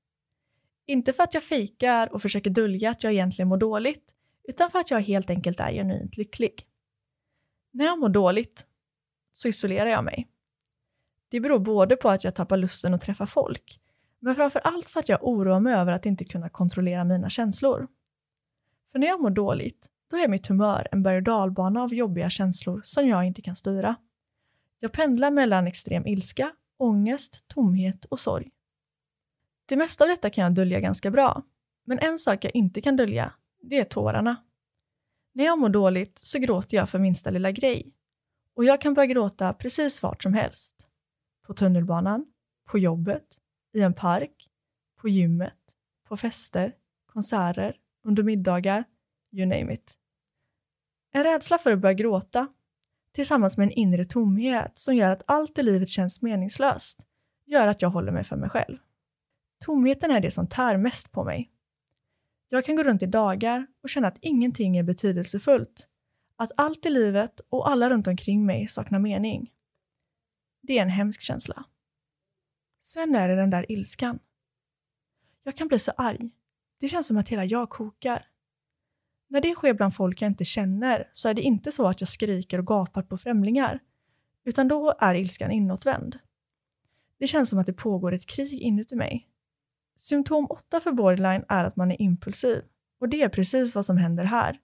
Inte 0.86 1.14
för 1.14 1.24
att 1.24 1.34
jag 1.34 1.44
fejkar 1.44 2.14
och 2.14 2.22
försöker 2.22 2.50
dölja 2.50 2.90
att 2.90 3.04
jag 3.04 3.14
egentligen 3.14 3.48
mår 3.50 3.58
dåligt, 3.58 4.16
utan 4.44 4.72
för 4.72 4.80
att 4.80 4.92
jag 4.92 5.00
helt 5.02 5.30
enkelt 5.30 5.60
är 5.60 5.72
genuint 5.72 6.18
lycklig. 6.18 6.68
När 7.72 7.86
jag 7.86 8.00
mår 8.00 8.10
dåligt 8.10 8.66
så 9.34 9.48
isolerar 9.48 9.90
jag 9.90 10.04
mig. 10.04 10.28
Det 11.30 11.40
beror 11.40 11.60
både 11.60 11.96
på 11.96 12.10
att 12.10 12.24
jag 12.24 12.36
tappar 12.36 12.58
lusten 12.58 12.94
att 12.94 13.02
träffa 13.02 13.26
folk, 13.26 13.80
men 14.20 14.36
framför 14.36 14.60
allt 14.60 14.90
för 14.90 15.00
att 15.00 15.10
jag 15.10 15.24
oroar 15.24 15.60
mig 15.60 15.74
över 15.74 15.92
att 15.92 16.06
inte 16.06 16.26
kunna 16.26 16.50
kontrollera 16.50 17.04
mina 17.04 17.30
känslor. 17.30 17.88
För 18.92 19.00
när 19.00 19.08
jag 19.08 19.22
mår 19.22 19.30
dåligt, 19.30 19.90
då 20.10 20.18
är 20.18 20.28
mitt 20.28 20.48
humör 20.48 20.88
en 20.92 21.04
berg 21.04 21.18
och 21.18 21.24
dalbana 21.24 21.84
av 21.84 21.94
jobbiga 21.94 22.30
känslor 22.30 22.82
som 22.84 23.08
jag 23.08 23.26
inte 23.26 23.42
kan 23.42 23.56
styra. 23.56 23.96
Jag 24.80 24.92
pendlar 24.92 25.32
mellan 25.32 25.68
extrem 25.68 26.08
ilska, 26.08 26.52
ångest, 26.78 27.48
tomhet 27.48 28.06
och 28.06 28.20
sorg. 28.20 28.52
Det 29.66 29.78
mesta 29.78 30.04
av 30.04 30.08
detta 30.08 30.30
kan 30.30 30.44
jag 30.44 30.54
dölja 30.54 30.80
ganska 30.80 31.12
bra, 31.12 31.44
men 31.86 32.00
en 32.00 32.20
sak 32.20 32.46
jag 32.46 32.56
inte 32.56 32.82
kan 32.82 32.96
dölja, 32.96 33.34
det 33.62 33.80
är 33.80 33.86
tårarna. 33.86 34.44
När 35.34 35.46
jag 35.46 35.60
mår 35.60 35.70
dåligt 35.70 36.20
så 36.20 36.40
gråter 36.40 36.78
jag 36.78 36.90
för 36.90 37.00
minsta 37.00 37.30
lilla 37.30 37.52
grej. 37.52 37.94
Och 38.56 38.66
jag 38.66 38.82
kan 38.82 38.94
börja 38.94 39.08
gråta 39.08 39.54
precis 39.54 40.04
vart 40.04 40.24
som 40.24 40.34
helst. 40.34 40.88
På 41.48 41.54
tunnelbanan, 41.54 42.26
på 42.70 42.80
jobbet, 42.80 43.40
i 43.74 43.82
en 43.82 43.94
park, 43.94 44.50
på 45.02 45.10
gymmet, 45.10 45.60
på 46.08 46.18
fester, 46.18 46.76
konserter, 47.06 47.78
under 48.04 48.24
middagar, 48.24 48.84
you 49.32 49.46
name 49.46 49.74
it. 49.74 49.98
En 51.12 51.24
rädsla 51.24 51.58
för 51.58 51.72
att 51.72 51.80
börja 51.80 51.94
gråta, 51.94 52.48
tillsammans 53.12 53.58
med 53.58 53.66
en 53.66 53.72
inre 53.72 54.06
tomhet 54.06 54.72
som 54.78 54.96
gör 54.96 55.10
att 55.10 55.24
allt 55.26 55.58
i 55.58 55.64
livet 55.64 55.90
känns 55.90 56.22
meningslöst, 56.22 57.06
gör 57.46 57.68
att 57.68 57.82
jag 57.82 57.90
håller 57.90 58.12
mig 58.12 58.24
för 58.24 58.36
mig 58.36 58.50
själv. 58.50 58.78
Tomheten 59.66 60.12
är 60.12 60.20
det 60.20 60.32
som 60.32 60.48
tär 60.48 60.78
mest 60.78 61.12
på 61.12 61.24
mig. 61.24 61.52
Jag 62.50 62.66
kan 62.66 62.76
gå 62.76 62.84
runt 62.84 63.04
i 63.04 63.06
dagar 63.06 63.68
och 63.84 63.90
känna 63.90 64.08
att 64.08 64.18
ingenting 64.22 64.78
är 64.78 64.84
betydelsefullt, 64.84 65.90
att 66.36 66.52
allt 66.58 66.86
i 66.86 66.90
livet 66.90 67.40
och 67.50 67.70
alla 67.70 67.90
runt 67.90 68.08
omkring 68.08 68.46
mig 68.46 68.68
saknar 68.68 69.00
mening. 69.00 69.54
Det 70.62 70.78
är 70.78 70.82
en 70.82 70.90
hemsk 70.90 71.22
känsla. 71.22 71.64
Sen 72.84 73.16
är 73.16 73.28
det 73.28 73.36
den 73.36 73.50
där 73.50 73.72
ilskan. 73.72 74.20
Jag 75.44 75.56
kan 75.56 75.68
bli 75.68 75.80
så 75.80 75.92
arg. 75.98 76.32
Det 76.80 76.88
känns 76.88 77.08
som 77.08 77.18
att 77.18 77.30
hela 77.30 77.46
jag 77.46 77.70
kokar. 77.70 78.28
När 79.28 79.42
det 79.42 79.56
sker 79.56 79.74
bland 79.74 79.96
folk 79.96 80.22
jag 80.22 80.32
inte 80.32 80.46
känner 80.46 81.10
så 81.14 81.30
är 81.30 81.34
det 81.34 81.42
inte 81.42 81.72
så 81.72 81.88
att 81.88 82.02
jag 82.02 82.10
skriker 82.10 82.58
och 82.58 82.68
gapar 82.68 83.04
på 83.04 83.18
främlingar, 83.18 83.80
utan 84.44 84.68
då 84.68 84.94
är 85.00 85.16
ilskan 85.16 85.52
inåtvänd. 85.52 86.20
Det 87.18 87.28
känns 87.28 87.50
som 87.50 87.60
att 87.60 87.66
det 87.66 87.74
pågår 87.74 88.14
ett 88.14 88.26
krig 88.26 88.54
inuti 88.54 88.96
mig. 88.96 89.30
Symptom 90.04 90.48
8 90.50 90.80
för 90.80 90.92
borderline 90.92 91.46
är 91.50 91.64
att 91.64 91.76
man 91.76 91.92
är 91.92 92.02
impulsiv 92.02 92.64
och 93.00 93.10
det 93.10 93.22
är 93.22 93.30
precis 93.30 93.76
vad 93.76 93.86
som 93.86 93.98
händer 93.98 94.24
här. 94.24 94.60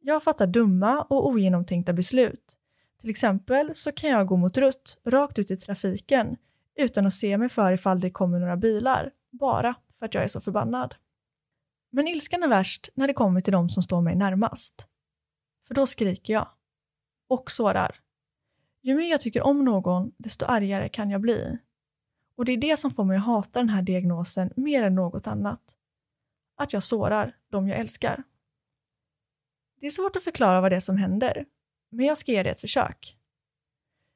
Jag 0.00 0.22
fattar 0.22 0.46
dumma 0.46 1.02
och 1.02 1.26
ogenomtänkta 1.26 1.92
beslut. 1.92 2.56
Till 3.00 3.10
exempel 3.10 3.74
så 3.74 3.92
kan 3.92 4.10
jag 4.10 4.26
gå 4.26 4.36
mot 4.36 4.58
rött 4.58 5.00
rakt 5.04 5.38
ut 5.38 5.50
i 5.50 5.56
trafiken 5.56 6.36
utan 6.76 7.06
att 7.06 7.14
se 7.14 7.38
mig 7.38 7.48
för 7.48 7.72
ifall 7.72 8.00
det 8.00 8.10
kommer 8.10 8.38
några 8.38 8.56
bilar, 8.56 9.10
bara 9.30 9.74
för 9.98 10.06
att 10.06 10.14
jag 10.14 10.24
är 10.24 10.28
så 10.28 10.40
förbannad. 10.40 10.94
Men 11.90 12.08
ilskan 12.08 12.42
är 12.42 12.48
värst 12.48 12.88
när 12.94 13.06
det 13.06 13.14
kommer 13.14 13.40
till 13.40 13.52
de 13.52 13.70
som 13.70 13.82
står 13.82 14.00
mig 14.00 14.16
närmast. 14.16 14.86
För 15.66 15.74
då 15.74 15.86
skriker 15.86 16.32
jag. 16.32 16.48
Och 17.28 17.50
sårar. 17.50 17.96
Ju 18.82 18.96
mer 18.96 19.10
jag 19.10 19.20
tycker 19.20 19.42
om 19.42 19.64
någon, 19.64 20.12
desto 20.16 20.46
argare 20.46 20.88
kan 20.88 21.10
jag 21.10 21.20
bli. 21.20 21.58
Och 22.38 22.44
det 22.44 22.52
är 22.52 22.56
det 22.56 22.76
som 22.76 22.90
får 22.90 23.04
mig 23.04 23.16
att 23.16 23.24
hata 23.24 23.58
den 23.58 23.68
här 23.68 23.82
diagnosen 23.82 24.52
mer 24.56 24.82
än 24.82 24.94
något 24.94 25.26
annat. 25.26 25.60
Att 26.56 26.72
jag 26.72 26.82
sårar 26.82 27.36
de 27.50 27.68
jag 27.68 27.78
älskar. 27.78 28.22
Det 29.80 29.86
är 29.86 29.90
svårt 29.90 30.16
att 30.16 30.24
förklara 30.24 30.60
vad 30.60 30.72
det 30.72 30.76
är 30.76 30.80
som 30.80 30.96
händer, 30.96 31.46
men 31.90 32.06
jag 32.06 32.18
ska 32.18 32.32
ge 32.32 32.42
det 32.42 32.50
ett 32.50 32.60
försök. 32.60 33.16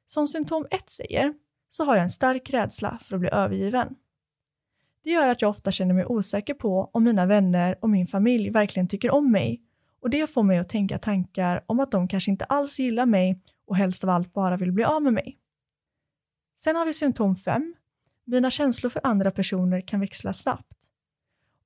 Som 0.05 0.27
symptom 0.27 0.65
1 0.71 0.89
säger, 0.89 1.33
så 1.69 1.85
har 1.85 1.95
jag 1.95 2.03
en 2.03 2.09
stark 2.09 2.49
rädsla 2.49 2.99
för 3.01 3.15
att 3.15 3.19
bli 3.19 3.29
övergiven. 3.29 3.95
Det 5.03 5.09
gör 5.09 5.27
att 5.27 5.41
jag 5.41 5.49
ofta 5.49 5.71
känner 5.71 5.93
mig 5.93 6.05
osäker 6.05 6.53
på 6.53 6.89
om 6.93 7.03
mina 7.03 7.25
vänner 7.25 7.77
och 7.81 7.89
min 7.89 8.07
familj 8.07 8.49
verkligen 8.49 8.87
tycker 8.87 9.11
om 9.11 9.31
mig 9.31 9.61
och 10.01 10.09
det 10.09 10.29
får 10.29 10.43
mig 10.43 10.57
att 10.57 10.69
tänka 10.69 10.99
tankar 10.99 11.63
om 11.65 11.79
att 11.79 11.91
de 11.91 12.07
kanske 12.07 12.31
inte 12.31 12.45
alls 12.45 12.79
gillar 12.79 13.05
mig 13.05 13.41
och 13.65 13.77
helst 13.77 14.03
av 14.03 14.09
allt 14.09 14.33
bara 14.33 14.57
vill 14.57 14.71
bli 14.71 14.83
av 14.83 15.03
med 15.03 15.13
mig. 15.13 15.39
Sen 16.55 16.75
har 16.75 16.85
vi 16.85 16.93
symptom 16.93 17.35
5. 17.35 17.75
Mina 18.23 18.49
känslor 18.49 18.89
för 18.89 19.01
andra 19.03 19.31
personer 19.31 19.81
kan 19.81 19.99
växla 19.99 20.33
snabbt. 20.33 20.77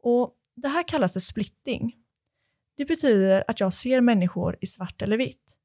Och 0.02 0.36
Det 0.56 0.68
här 0.68 0.84
kallas 0.84 1.14
för 1.14 1.20
splitting. 1.20 1.96
Det 2.76 2.86
betyder 2.86 3.44
att 3.48 3.60
jag 3.60 3.74
ser 3.74 4.02
människor 4.02 4.58
i 4.62 4.68
svart 4.68 5.02
eller 5.02 5.18
vitt. 5.18 5.56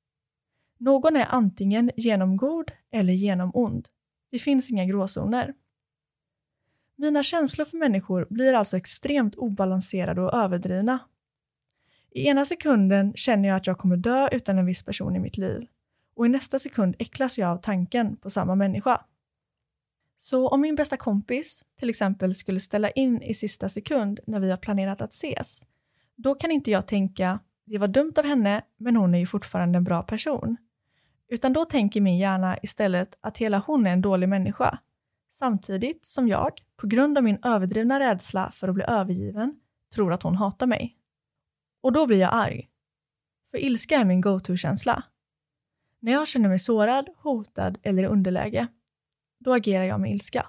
Någon 0.78 1.16
är 1.16 1.26
antingen 1.30 1.90
genomgod 1.96 2.72
eller 2.90 3.12
genomond. 3.12 3.88
Det 4.30 4.38
finns 4.38 4.70
inga 4.70 4.84
gråzoner. 4.84 5.54
Mina 6.96 7.22
känslor 7.22 7.64
för 7.64 7.76
människor 7.76 8.26
blir 8.30 8.52
alltså 8.52 8.76
extremt 8.76 9.34
obalanserade 9.34 10.20
och 10.20 10.34
överdrivna. 10.34 10.98
I 12.10 12.26
ena 12.28 12.44
sekunden 12.44 13.12
känner 13.14 13.48
jag 13.48 13.56
att 13.56 13.66
jag 13.66 13.78
kommer 13.78 13.96
dö 13.96 14.28
utan 14.32 14.58
en 14.58 14.66
viss 14.66 14.82
person 14.82 15.16
i 15.16 15.18
mitt 15.18 15.36
liv 15.36 15.66
och 16.14 16.26
i 16.26 16.28
nästa 16.28 16.58
sekund 16.58 16.96
äcklas 16.98 17.38
jag 17.38 17.50
av 17.50 17.56
tanken 17.56 18.16
på 18.16 18.30
samma 18.30 18.54
människa. 18.54 19.04
Så 20.24 20.48
om 20.48 20.60
min 20.60 20.74
bästa 20.74 20.96
kompis 20.96 21.64
till 21.78 21.90
exempel 21.90 22.34
skulle 22.34 22.60
ställa 22.60 22.90
in 22.90 23.22
i 23.22 23.34
sista 23.34 23.68
sekund 23.68 24.20
när 24.26 24.40
vi 24.40 24.50
har 24.50 24.56
planerat 24.56 25.00
att 25.00 25.12
ses, 25.12 25.66
då 26.16 26.34
kan 26.34 26.50
inte 26.50 26.70
jag 26.70 26.86
tänka 26.86 27.40
det 27.64 27.78
var 27.78 27.88
dumt 27.88 28.12
av 28.16 28.24
henne, 28.24 28.64
men 28.76 28.96
hon 28.96 29.14
är 29.14 29.18
ju 29.18 29.26
fortfarande 29.26 29.76
en 29.76 29.84
bra 29.84 30.02
person. 30.02 30.56
Utan 31.28 31.52
då 31.52 31.64
tänker 31.64 32.00
min 32.00 32.18
hjärna 32.18 32.58
istället 32.62 33.18
att 33.20 33.38
hela 33.38 33.58
hon 33.58 33.86
är 33.86 33.92
en 33.92 34.00
dålig 34.00 34.28
människa 34.28 34.78
samtidigt 35.30 36.04
som 36.04 36.28
jag, 36.28 36.52
på 36.76 36.86
grund 36.86 37.18
av 37.18 37.24
min 37.24 37.38
överdrivna 37.44 38.00
rädsla 38.00 38.50
för 38.50 38.68
att 38.68 38.74
bli 38.74 38.84
övergiven, 38.88 39.60
tror 39.94 40.12
att 40.12 40.22
hon 40.22 40.36
hatar 40.36 40.66
mig. 40.66 40.96
Och 41.80 41.92
då 41.92 42.06
blir 42.06 42.18
jag 42.18 42.34
arg. 42.34 42.68
För 43.50 43.58
ilska 43.58 43.96
är 43.96 44.04
min 44.04 44.20
go-to-känsla. 44.20 45.02
När 46.00 46.12
jag 46.12 46.28
känner 46.28 46.48
mig 46.48 46.58
sårad, 46.58 47.08
hotad 47.16 47.78
eller 47.82 48.02
i 48.02 48.06
underläge, 48.06 48.68
då 49.42 49.54
agerar 49.54 49.84
jag 49.84 50.00
med 50.00 50.10
ilska. 50.10 50.46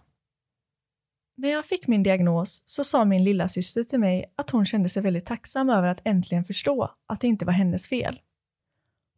När 1.35 1.49
jag 1.49 1.65
fick 1.65 1.87
min 1.87 2.03
diagnos 2.03 2.63
så 2.65 2.83
sa 2.83 3.05
min 3.05 3.23
lilla 3.23 3.47
syster 3.47 3.83
till 3.83 3.99
mig 3.99 4.33
att 4.35 4.49
hon 4.49 4.65
kände 4.65 4.89
sig 4.89 5.03
väldigt 5.03 5.25
tacksam 5.25 5.69
över 5.69 5.87
att 5.87 6.01
äntligen 6.03 6.45
förstå 6.45 6.95
att 7.05 7.21
det 7.21 7.27
inte 7.27 7.45
var 7.45 7.53
hennes 7.53 7.87
fel. 7.87 8.21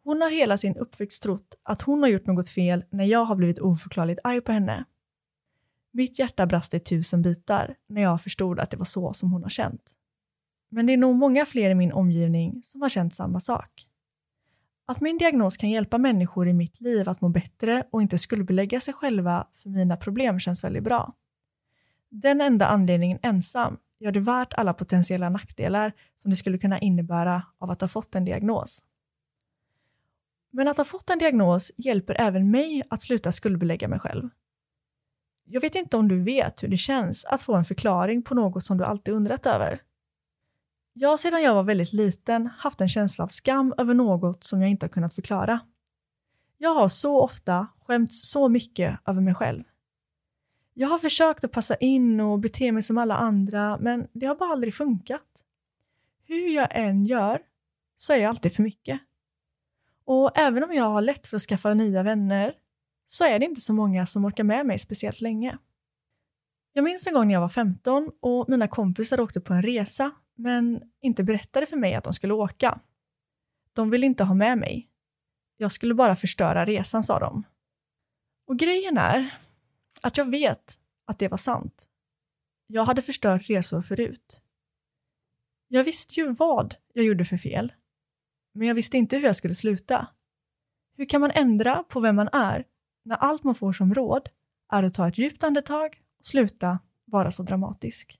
Hon 0.03 0.22
har 0.22 0.29
hela 0.29 0.58
sin 0.58 0.77
uppväxt 0.77 1.24
trott 1.24 1.55
att 1.63 1.82
hon 1.82 2.01
har 2.01 2.10
gjort 2.10 2.25
något 2.25 2.50
fel 2.50 2.84
när 2.89 3.05
jag 3.05 3.25
har 3.25 3.36
blivit 3.36 3.60
oförklarligt 3.60 4.20
arg 4.24 4.41
på 4.41 4.51
henne. 4.51 4.86
Mitt 5.91 6.20
hjärta 6.20 6.46
brast 6.46 6.74
i 6.74 6.79
tusen 6.79 7.22
bitar 7.22 7.75
när 7.88 8.01
jag 8.01 8.22
förstod 8.22 8.60
att 8.60 8.70
det 8.70 8.77
var 8.77 8.86
så 8.86 9.13
som 9.13 9.32
hon 9.32 9.44
har 9.44 9.50
känt. 9.50 9.91
Men 10.70 10.86
det 10.86 10.94
är 10.94 10.98
nog 10.98 11.15
många 11.15 11.46
fler 11.46 11.70
i 11.70 11.75
min 11.75 11.91
omgivning 11.91 12.62
som 12.63 12.82
har 12.82 12.89
känt 12.89 13.15
samma 13.15 13.39
sak. 13.39 13.88
Att 14.86 15.01
min 15.01 15.18
diagnos 15.18 15.58
kan 15.58 15.70
hjälpa 15.70 15.98
människor 15.98 16.48
i 16.48 16.54
mitt 16.54 16.82
liv 16.82 17.10
att 17.10 17.22
må 17.22 17.30
bättre 17.30 17.84
och 17.92 18.01
inte 18.01 18.18
skuldbelägga 18.18 18.80
sig 18.80 18.94
själva 18.94 19.48
för 19.54 19.70
mina 19.70 19.98
problem 19.98 20.39
känns 20.39 20.63
väldigt 20.63 20.84
bra. 20.84 21.13
Den 22.10 22.42
enda 22.42 22.68
anledningen 22.68 23.20
ensam 23.22 23.77
gör 24.00 24.12
det 24.12 24.20
värt 24.20 24.54
alla 24.54 24.74
potentiella 24.74 25.30
nackdelar 25.30 25.94
som 26.18 26.30
det 26.30 26.36
skulle 26.36 26.58
kunna 26.58 26.80
innebära 26.80 27.44
av 27.58 27.72
att 27.72 27.82
ha 27.82 27.88
fått 27.88 28.15
en 28.15 28.25
diagnos. 28.25 28.84
Men 30.51 30.68
att 30.68 30.77
ha 30.77 30.86
fått 30.86 31.10
en 31.10 31.20
diagnos 31.20 31.72
hjälper 31.77 32.22
även 32.22 32.51
mig 32.51 32.84
att 32.89 33.01
sluta 33.01 33.32
skuldbelägga 33.32 33.88
mig 33.88 34.00
själv. 34.00 34.30
Jag 35.44 35.62
vet 35.62 35.75
inte 35.75 35.98
om 35.98 36.08
du 36.08 36.24
vet 36.24 36.63
hur 36.63 36.68
det 36.68 36.77
känns 36.77 37.25
att 37.25 37.42
få 37.42 37.56
en 37.56 37.65
förklaring 37.65 38.24
på 38.24 38.36
något 38.36 38.65
som 38.65 38.77
du 38.77 38.84
alltid 38.84 39.13
undrat 39.13 39.46
över. 39.46 39.82
Jag 40.98 41.10
har 41.10 41.18
sedan 41.18 41.42
jag 41.42 41.54
var 41.54 41.64
väldigt 41.64 41.94
liten 41.94 42.48
haft 42.48 42.82
en 42.82 42.90
känsla 42.90 43.24
av 43.24 43.28
skam 43.28 43.74
över 43.78 43.94
något 43.94 44.44
som 44.44 44.62
jag 44.62 44.70
inte 44.70 44.86
har 44.86 44.90
kunnat 44.90 45.14
förklara. 45.14 45.60
Jag 46.58 46.75
har 46.75 46.90
så 46.90 47.22
ofta 47.22 47.68
skämts 47.86 48.30
så 48.30 48.50
mycket 48.50 49.00
över 49.06 49.22
mig 49.22 49.36
själv. 49.36 49.64
Jag 50.74 50.88
har 50.88 50.98
försökt 50.98 51.44
att 51.44 51.52
passa 51.52 51.75
in 51.75 52.20
och 52.20 52.40
bete 52.40 52.72
mig 52.72 52.84
som 52.84 52.98
alla 52.98 53.16
andra, 53.16 53.78
men 53.78 54.08
det 54.14 54.25
har 54.25 54.36
bara 54.36 54.52
aldrig 54.52 54.75
funkat. 54.75 55.44
Hur 56.24 56.48
jag 56.48 56.68
än 56.72 57.06
gör 57.06 57.42
så 57.96 58.14
är 58.14 58.18
jag 58.18 58.30
alltid 58.30 58.54
för 58.56 58.64
mycket. 58.64 59.00
Och 60.06 60.38
även 60.38 60.64
om 60.64 60.74
jag 60.74 60.90
har 60.90 61.02
lätt 61.02 61.28
för 61.28 61.36
att 61.36 61.42
skaffa 61.42 61.74
nya 61.74 62.04
vänner 62.04 62.54
så 63.08 63.24
är 63.24 63.40
det 63.40 63.46
inte 63.46 63.62
så 63.62 63.74
många 63.74 64.06
som 64.06 64.25
orkar 64.25 64.44
med 64.44 64.66
mig 64.66 64.80
speciellt 64.80 65.22
länge. 65.22 65.58
Jag 66.77 66.84
minns 66.84 67.08
en 67.08 67.13
gång 67.13 67.27
när 67.27 67.34
jag 67.34 67.41
var 67.41 67.50
15 67.50 68.12
och 68.20 68.50
mina 68.50 68.67
kompisar 68.67 69.20
åkte 69.20 69.41
på 69.41 69.53
en 69.53 69.62
resa 69.62 70.12
men 70.36 70.82
inte 71.01 71.24
berättade 71.24 71.65
för 71.65 71.77
mig 71.77 71.94
att 71.94 72.03
de 72.03 72.13
skulle 72.13 72.34
åka. 72.34 72.79
De 73.74 73.89
ville 73.89 74.05
inte 74.05 74.24
ha 74.24 74.34
med 74.34 74.58
mig. 74.58 74.89
Jag 75.58 75.72
skulle 75.72 75.94
bara 75.94 76.15
förstöra 76.15 76.65
resan, 76.65 77.03
sa 77.03 77.20
de. 77.20 77.44
Och 78.48 78.60
grejen 78.60 78.98
är 78.98 79.34
att 80.01 80.17
jag 80.17 80.29
vet 80.29 80.79
att 81.05 81.20
det 81.20 81.27
var 81.27 81.38
sant. 81.38 81.88
Jag 82.67 82.86
hade 82.86 83.01
förstört 83.01 83.50
resor 83.50 83.82
förut. 83.82 84.41
Jag 85.67 85.84
visste 85.84 86.20
ju 86.20 86.32
vad 86.32 86.75
jag 86.94 87.05
gjorde 87.05 87.25
för 87.25 87.38
fel 87.38 87.74
men 88.53 88.67
jag 88.67 88.75
visste 88.75 88.98
inte 88.98 89.17
hur 89.17 89.24
jag 89.24 89.36
skulle 89.36 89.55
sluta. 89.55 90.08
Hur 90.98 91.05
kan 91.05 91.22
man 91.22 91.32
ändra 91.32 91.84
på 91.84 92.00
vem 92.00 92.15
man 92.15 92.29
är 92.34 92.65
när 93.05 93.15
allt 93.15 93.44
man 93.44 93.55
får 93.55 93.74
som 93.74 93.94
råd 93.94 94.29
är 94.74 94.84
att 94.84 94.94
ta 94.94 95.08
ett 95.08 95.17
djupt 95.17 95.44
andetag 95.44 96.01
sluta 96.25 96.79
vara 97.05 97.32
så 97.32 97.44
dramatisk? 97.44 98.20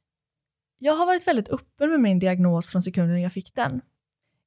Jag 0.78 0.96
har 0.96 1.06
varit 1.06 1.28
väldigt 1.28 1.50
öppen 1.50 1.90
med 1.90 2.00
min 2.00 2.20
diagnos 2.20 2.70
från 2.70 2.82
sekunden 2.82 3.22
jag 3.22 3.34
fick 3.34 3.56
den. 3.56 3.82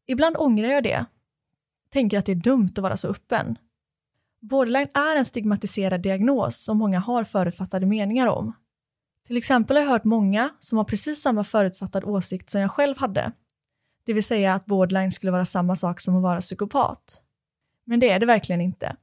Ibland 0.07 0.37
ångrar 0.37 0.69
jag 0.69 0.83
det. 0.83 1.05
Tänker 1.91 2.19
att 2.19 2.27
det 2.27 2.33
är 2.33 2.37
dumt 2.37 2.71
att 2.77 2.83
vara 2.83 2.97
så 2.97 3.09
öppen. 3.09 3.59
Borderline 4.41 4.89
är 4.95 5.17
en 5.17 5.25
stigmatiserad 5.25 6.03
diagnos 6.03 6.65
som 6.65 6.79
många 6.79 6.99
har 6.99 7.25
förutfattade 7.25 7.87
meningar 7.87 8.27
om. 8.27 8.53
Till 9.27 9.37
exempel 9.37 9.77
har 9.77 9.85
jag 9.85 9.91
hört 9.91 10.05
många 10.05 10.51
som 10.59 10.79
har 10.79 10.85
precis 10.85 11.23
samma 11.23 11.45
förutfattad 11.45 12.05
åsikt 12.05 12.51
som 12.51 12.61
jag 12.61 12.71
själv 12.71 12.99
hade. 12.99 13.33
Det 14.05 14.13
vill 14.13 14.25
säga 14.25 14.55
att 14.55 14.67
borderline 14.67 15.13
skulle 15.13 15.33
vara 15.33 15.45
samma 15.45 15.77
sak 15.77 16.01
som 16.01 16.17
att 16.17 16.23
vara 16.23 16.41
psykopat. 16.41 17.23
Men 17.85 18.01
det 18.01 18.11
är 18.11 18.19
det 18.19 18.27
verkligen 18.27 18.61
inte. 18.61 18.97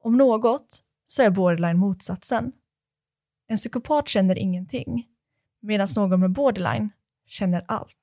Om 0.00 0.16
något 0.16 0.84
så 1.06 1.22
är 1.22 1.30
borderline 1.30 1.78
motsatsen. 1.78 2.52
En 3.46 3.56
psykopat 3.56 4.08
känner 4.08 4.38
ingenting, 4.38 5.08
medan 5.60 5.88
någon 5.96 6.20
med 6.20 6.30
borderline 6.30 6.90
känner 7.26 7.64
allt. 7.68 7.96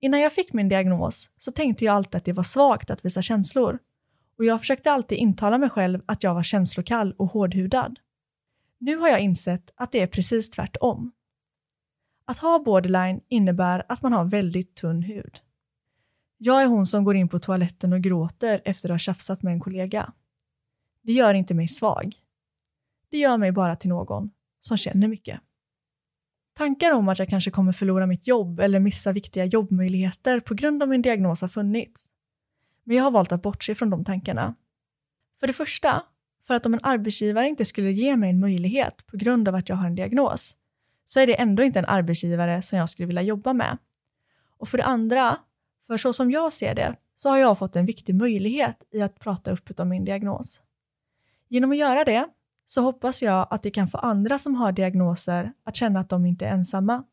Innan 0.00 0.20
jag 0.20 0.32
fick 0.32 0.52
min 0.52 0.68
diagnos 0.68 1.30
så 1.36 1.52
tänkte 1.52 1.84
jag 1.84 1.94
alltid 1.94 2.14
att 2.14 2.24
det 2.24 2.32
var 2.32 2.42
svagt 2.42 2.90
att 2.90 3.04
visa 3.04 3.22
känslor 3.22 3.78
och 4.38 4.44
jag 4.44 4.60
försökte 4.60 4.92
alltid 4.92 5.18
intala 5.18 5.58
mig 5.58 5.70
själv 5.70 6.02
att 6.06 6.22
jag 6.22 6.34
var 6.34 6.42
känslokall 6.42 7.14
och 7.18 7.26
hårdhudad. 7.26 7.98
Nu 8.78 8.96
har 8.96 9.08
jag 9.08 9.20
insett 9.20 9.70
att 9.74 9.92
det 9.92 10.00
är 10.00 10.06
precis 10.06 10.50
tvärtom. 10.50 11.12
Att 12.24 12.38
ha 12.38 12.58
borderline 12.58 13.20
innebär 13.28 13.84
att 13.88 14.02
man 14.02 14.12
har 14.12 14.24
väldigt 14.24 14.74
tunn 14.74 15.02
hud. 15.02 15.40
Jag 16.38 16.62
är 16.62 16.66
hon 16.66 16.86
som 16.86 17.04
går 17.04 17.16
in 17.16 17.28
på 17.28 17.38
toaletten 17.38 17.92
och 17.92 18.00
gråter 18.00 18.60
efter 18.64 18.88
att 18.88 18.94
ha 18.94 18.98
tjafsat 18.98 19.42
med 19.42 19.52
en 19.52 19.60
kollega. 19.60 20.12
Det 21.02 21.12
gör 21.12 21.34
inte 21.34 21.54
mig 21.54 21.68
svag. 21.68 22.14
Det 23.10 23.18
gör 23.18 23.36
mig 23.36 23.52
bara 23.52 23.76
till 23.76 23.88
någon 23.88 24.30
som 24.60 24.76
känner 24.76 25.08
mycket. 25.08 25.40
Tankar 26.54 26.92
om 26.92 27.08
att 27.08 27.18
jag 27.18 27.28
kanske 27.28 27.50
kommer 27.50 27.72
förlora 27.72 28.06
mitt 28.06 28.26
jobb 28.26 28.60
eller 28.60 28.80
missa 28.80 29.12
viktiga 29.12 29.44
jobbmöjligheter 29.44 30.40
på 30.40 30.54
grund 30.54 30.82
av 30.82 30.88
min 30.88 31.02
diagnos 31.02 31.40
har 31.40 31.48
funnits. 31.48 32.12
Men 32.84 32.96
jag 32.96 33.04
har 33.04 33.10
valt 33.10 33.32
att 33.32 33.42
bortse 33.42 33.74
från 33.74 33.90
de 33.90 34.04
tankarna. 34.04 34.54
För 35.40 35.46
det 35.46 35.52
första, 35.52 36.02
för 36.46 36.54
att 36.54 36.66
om 36.66 36.74
en 36.74 36.80
arbetsgivare 36.82 37.48
inte 37.48 37.64
skulle 37.64 37.92
ge 37.92 38.16
mig 38.16 38.30
en 38.30 38.40
möjlighet 38.40 39.06
på 39.06 39.16
grund 39.16 39.48
av 39.48 39.54
att 39.54 39.68
jag 39.68 39.76
har 39.76 39.86
en 39.86 39.94
diagnos, 39.94 40.56
så 41.04 41.20
är 41.20 41.26
det 41.26 41.40
ändå 41.40 41.62
inte 41.62 41.78
en 41.78 41.84
arbetsgivare 41.84 42.62
som 42.62 42.78
jag 42.78 42.88
skulle 42.88 43.06
vilja 43.06 43.22
jobba 43.22 43.52
med. 43.52 43.78
Och 44.58 44.68
för 44.68 44.78
det 44.78 44.84
andra, 44.84 45.38
för 45.86 45.96
så 45.96 46.12
som 46.12 46.30
jag 46.30 46.52
ser 46.52 46.74
det, 46.74 46.96
så 47.16 47.28
har 47.28 47.38
jag 47.38 47.58
fått 47.58 47.76
en 47.76 47.86
viktig 47.86 48.14
möjlighet 48.14 48.84
i 48.90 49.02
att 49.02 49.18
prata 49.18 49.50
öppet 49.50 49.80
om 49.80 49.88
min 49.88 50.04
diagnos. 50.04 50.62
Genom 51.48 51.70
att 51.70 51.76
göra 51.76 52.04
det 52.04 52.28
så 52.72 52.82
hoppas 52.82 53.22
jag 53.22 53.46
att 53.50 53.62
det 53.62 53.70
kan 53.70 53.88
få 53.88 53.98
andra 53.98 54.38
som 54.38 54.54
har 54.54 54.72
diagnoser 54.72 55.52
att 55.64 55.76
känna 55.76 56.00
att 56.00 56.08
de 56.08 56.26
inte 56.26 56.46
är 56.46 56.52
ensamma. 56.52 57.04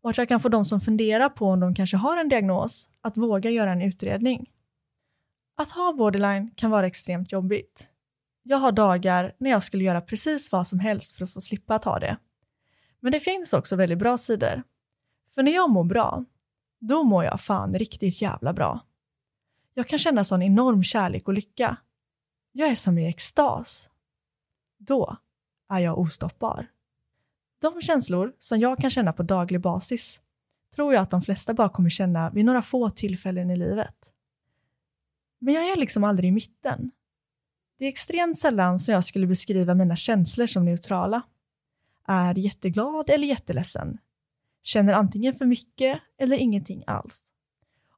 Och 0.00 0.10
att 0.10 0.18
jag 0.18 0.28
kan 0.28 0.40
få 0.40 0.48
de 0.48 0.64
som 0.64 0.80
funderar 0.80 1.28
på 1.28 1.46
om 1.46 1.60
de 1.60 1.74
kanske 1.74 1.96
har 1.96 2.16
en 2.16 2.28
diagnos 2.28 2.88
att 3.00 3.16
våga 3.16 3.50
göra 3.50 3.72
en 3.72 3.82
utredning. 3.82 4.50
Att 5.56 5.70
ha 5.70 5.92
borderline 5.92 6.50
kan 6.56 6.70
vara 6.70 6.86
extremt 6.86 7.32
jobbigt. 7.32 7.88
Jag 8.42 8.58
har 8.58 8.72
dagar 8.72 9.34
när 9.38 9.50
jag 9.50 9.62
skulle 9.62 9.84
göra 9.84 10.00
precis 10.00 10.52
vad 10.52 10.66
som 10.66 10.80
helst 10.80 11.12
för 11.12 11.24
att 11.24 11.32
få 11.32 11.40
slippa 11.40 11.74
att 11.74 11.84
ha 11.84 11.98
det. 11.98 12.16
Men 13.00 13.12
det 13.12 13.20
finns 13.20 13.52
också 13.52 13.76
väldigt 13.76 13.98
bra 13.98 14.18
sidor. 14.18 14.62
För 15.34 15.42
när 15.42 15.52
jag 15.52 15.70
mår 15.70 15.84
bra, 15.84 16.24
då 16.78 17.02
mår 17.04 17.24
jag 17.24 17.40
fan 17.40 17.74
riktigt 17.74 18.22
jävla 18.22 18.52
bra. 18.52 18.80
Jag 19.74 19.88
kan 19.88 19.98
känna 19.98 20.24
sån 20.24 20.42
enorm 20.42 20.82
kärlek 20.82 21.28
och 21.28 21.34
lycka. 21.34 21.76
Jag 22.52 22.68
är 22.68 22.74
som 22.74 22.98
i 22.98 23.08
extas. 23.08 23.88
Då 24.84 25.16
är 25.68 25.78
jag 25.78 25.98
ostoppbar. 25.98 26.66
De 27.58 27.82
känslor 27.82 28.32
som 28.38 28.60
jag 28.60 28.78
kan 28.78 28.90
känna 28.90 29.12
på 29.12 29.22
daglig 29.22 29.60
basis 29.60 30.20
tror 30.74 30.94
jag 30.94 31.02
att 31.02 31.10
de 31.10 31.22
flesta 31.22 31.54
bara 31.54 31.68
kommer 31.68 31.90
känna 31.90 32.30
vid 32.30 32.44
några 32.44 32.62
få 32.62 32.90
tillfällen 32.90 33.50
i 33.50 33.56
livet. 33.56 34.12
Men 35.38 35.54
jag 35.54 35.70
är 35.70 35.76
liksom 35.76 36.04
aldrig 36.04 36.28
i 36.28 36.32
mitten. 36.32 36.90
Det 37.78 37.84
är 37.84 37.88
extremt 37.88 38.38
sällan 38.38 38.78
som 38.78 38.94
jag 38.94 39.04
skulle 39.04 39.26
beskriva 39.26 39.74
mina 39.74 39.96
känslor 39.96 40.46
som 40.46 40.64
neutrala. 40.64 41.22
Är 42.06 42.38
jätteglad 42.38 43.10
eller 43.10 43.26
jätteledsen. 43.26 43.98
Känner 44.62 44.92
antingen 44.92 45.34
för 45.34 45.44
mycket 45.44 46.00
eller 46.18 46.36
ingenting 46.36 46.84
alls. 46.86 47.26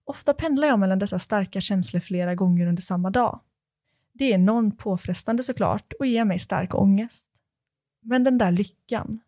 Ofta 0.05 0.35
pendlar 0.35 0.69
jag 0.69 0.79
mellan 0.79 0.99
dessa 0.99 1.19
starka 1.19 1.61
känslor 1.61 2.01
flera 2.01 2.35
gånger 2.35 2.67
under 2.67 2.83
samma 2.83 3.11
dag. 3.11 3.41
Det 4.17 4.33
är 4.33 4.39
någon 4.39 4.77
påfrestande 4.77 5.43
såklart 5.43 5.93
och 5.99 6.07
ger 6.07 6.25
mig 6.25 6.39
stark 6.39 6.75
ångest. 6.75 7.31
Men 8.01 8.25
den 8.25 8.39
där 8.39 8.51
lyckan, 8.51 9.21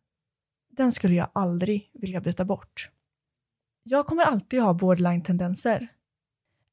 den 0.70 0.92
skulle 0.92 1.14
jag 1.14 1.28
aldrig 1.32 1.90
vilja 1.92 2.20
byta 2.20 2.44
bort. 2.44 2.90
Jag 3.82 4.06
kommer 4.06 4.22
alltid 4.22 4.62
ha 4.62 4.74
borderline-tendenser. 4.74 5.88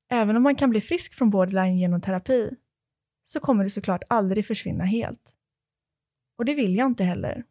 Även 0.09 0.35
om 0.35 0.43
man 0.43 0.55
kan 0.55 0.69
bli 0.69 0.81
frisk 0.81 1.13
från 1.13 1.29
borderline 1.29 1.77
genom 1.77 2.01
terapi 2.01 2.55
så 3.23 3.39
kommer 3.39 3.63
det 3.63 3.69
såklart 3.69 4.03
aldrig 4.09 4.47
försvinna 4.47 4.83
helt. 4.83 5.35
Och 6.35 6.45
det 6.45 6.53
vill 6.53 6.75
jag 6.75 6.85
inte 6.85 7.03
heller. 7.03 7.43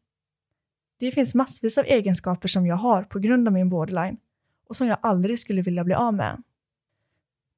Det 0.98 1.12
finns 1.12 1.34
massvis 1.34 1.78
av 1.78 1.84
egenskaper 1.84 2.48
som 2.48 2.66
jag 2.66 2.76
har 2.76 3.04
på 3.04 3.18
grund 3.18 3.48
av 3.48 3.54
min 3.54 3.68
borderline 3.68 4.16
och 4.68 4.76
som 4.76 4.86
jag 4.86 4.98
aldrig 5.02 5.38
skulle 5.38 5.62
vilja 5.62 5.84
bli 5.84 5.94
av 5.94 6.14
med. 6.14 6.42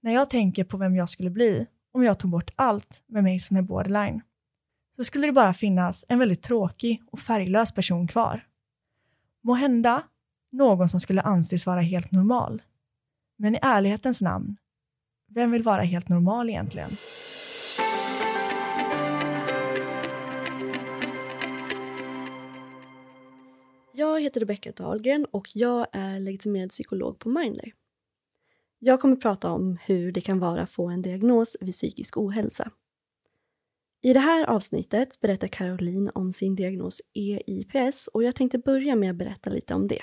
När 0.01 0.13
jag 0.13 0.31
tänker 0.31 0.65
på 0.65 0.77
vem 0.77 0.97
jag 0.97 1.09
skulle 1.09 1.31
bli 1.31 1.67
om 1.95 2.05
jag 2.05 2.19
tog 2.19 2.31
bort 2.31 2.51
allt 2.57 3.03
med 3.07 3.23
mig 3.23 3.41
som 3.41 3.57
är 3.57 3.63
borderline, 3.63 4.21
så 4.97 5.05
skulle 5.05 5.27
det 5.27 5.33
bara 5.33 5.55
finnas 5.55 6.05
en 6.09 6.19
väldigt 6.19 6.43
tråkig 6.43 7.03
och 7.11 7.21
färglös 7.21 7.73
person 7.73 8.09
kvar. 8.09 8.47
Må 9.43 9.55
hända 9.55 10.03
någon 10.53 10.89
som 10.89 11.01
skulle 11.01 11.21
anses 11.21 11.67
vara 11.67 11.81
helt 11.81 12.13
normal. 12.13 12.63
Men 13.37 13.55
i 13.55 13.59
ärlighetens 13.63 14.21
namn, 14.21 14.57
vem 15.29 15.51
vill 15.51 15.63
vara 15.63 15.83
helt 15.83 16.09
normal 16.09 16.51
egentligen? 16.51 16.97
Jag 23.93 24.21
heter 24.21 24.41
Rebecka 24.41 24.73
Dahlgren 24.73 25.27
och 25.31 25.49
jag 25.57 25.87
är 25.93 26.21
legitimerad 26.21 26.71
psykolog 26.71 27.19
på 27.19 27.29
Mindler. 27.29 27.73
Jag 28.79 29.01
kommer 29.01 29.17
prata 29.17 29.51
om 29.51 29.79
hur 29.83 30.13
det 30.13 30.21
kan 30.21 30.39
vara 30.39 30.63
att 30.63 30.71
få 30.71 30.89
en 30.89 31.03
diagnos 31.03 31.57
vid 31.61 31.75
psykisk 31.75 32.17
ohälsa. 32.17 32.71
I 34.03 34.13
det 34.13 34.21
här 34.21 34.47
avsnittet 34.47 35.21
berättar 35.21 35.49
Caroline 35.49 36.11
om 36.15 36.33
sin 36.33 36.55
diagnos 36.55 37.03
EIPS 37.15 38.09
och 38.09 38.23
jag 38.23 38.37
tänkte 38.37 38.59
börja 38.59 38.97
med 38.97 39.11
att 39.11 39.17
berätta 39.17 39.51
lite 39.51 39.75
om 39.75 39.89
det. 39.89 40.03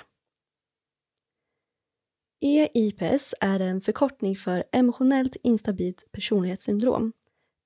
EIPS 2.41 3.33
är 3.39 3.59
en 3.59 3.81
förkortning 3.81 4.35
för 4.35 4.63
emotionellt 4.71 5.35
instabilt 5.43 6.11
personlighetssyndrom. 6.11 7.13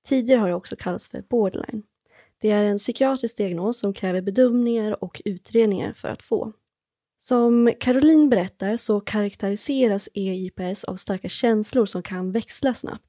Tidigare 0.08 0.40
har 0.40 0.48
det 0.48 0.54
också 0.54 0.76
kallats 0.76 1.08
för 1.08 1.22
borderline. 1.22 1.82
Det 2.38 2.50
är 2.50 2.64
en 2.64 2.78
psykiatrisk 2.78 3.36
diagnos 3.36 3.78
som 3.78 3.94
kräver 3.94 4.22
bedömningar 4.22 5.04
och 5.04 5.22
utredningar 5.24 5.92
för 5.92 6.08
att 6.08 6.22
få. 6.22 6.52
Som 7.28 7.72
Caroline 7.80 8.28
berättar 8.28 8.76
så 8.76 9.00
karaktäriseras 9.00 10.08
EIPS 10.14 10.84
av 10.84 10.96
starka 10.96 11.28
känslor 11.28 11.86
som 11.86 12.02
kan 12.02 12.32
växla 12.32 12.74
snabbt. 12.74 13.04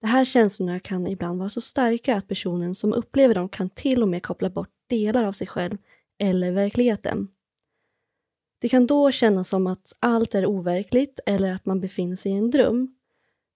De 0.00 0.06
här 0.06 0.24
känslorna 0.24 0.80
kan 0.80 1.06
ibland 1.06 1.38
vara 1.38 1.48
så 1.48 1.60
starka 1.60 2.16
att 2.16 2.28
personen 2.28 2.74
som 2.74 2.92
upplever 2.92 3.34
dem 3.34 3.48
kan 3.48 3.70
till 3.70 4.02
och 4.02 4.08
med 4.08 4.22
koppla 4.22 4.50
bort 4.50 4.68
delar 4.86 5.24
av 5.24 5.32
sig 5.32 5.46
själv 5.46 5.78
eller 6.18 6.52
verkligheten. 6.52 7.28
Det 8.60 8.68
kan 8.68 8.86
då 8.86 9.10
kännas 9.10 9.48
som 9.48 9.66
att 9.66 9.92
allt 9.98 10.34
är 10.34 10.46
overkligt 10.46 11.20
eller 11.26 11.52
att 11.52 11.66
man 11.66 11.80
befinner 11.80 12.16
sig 12.16 12.32
i 12.32 12.34
en 12.34 12.50
dröm. 12.50 12.94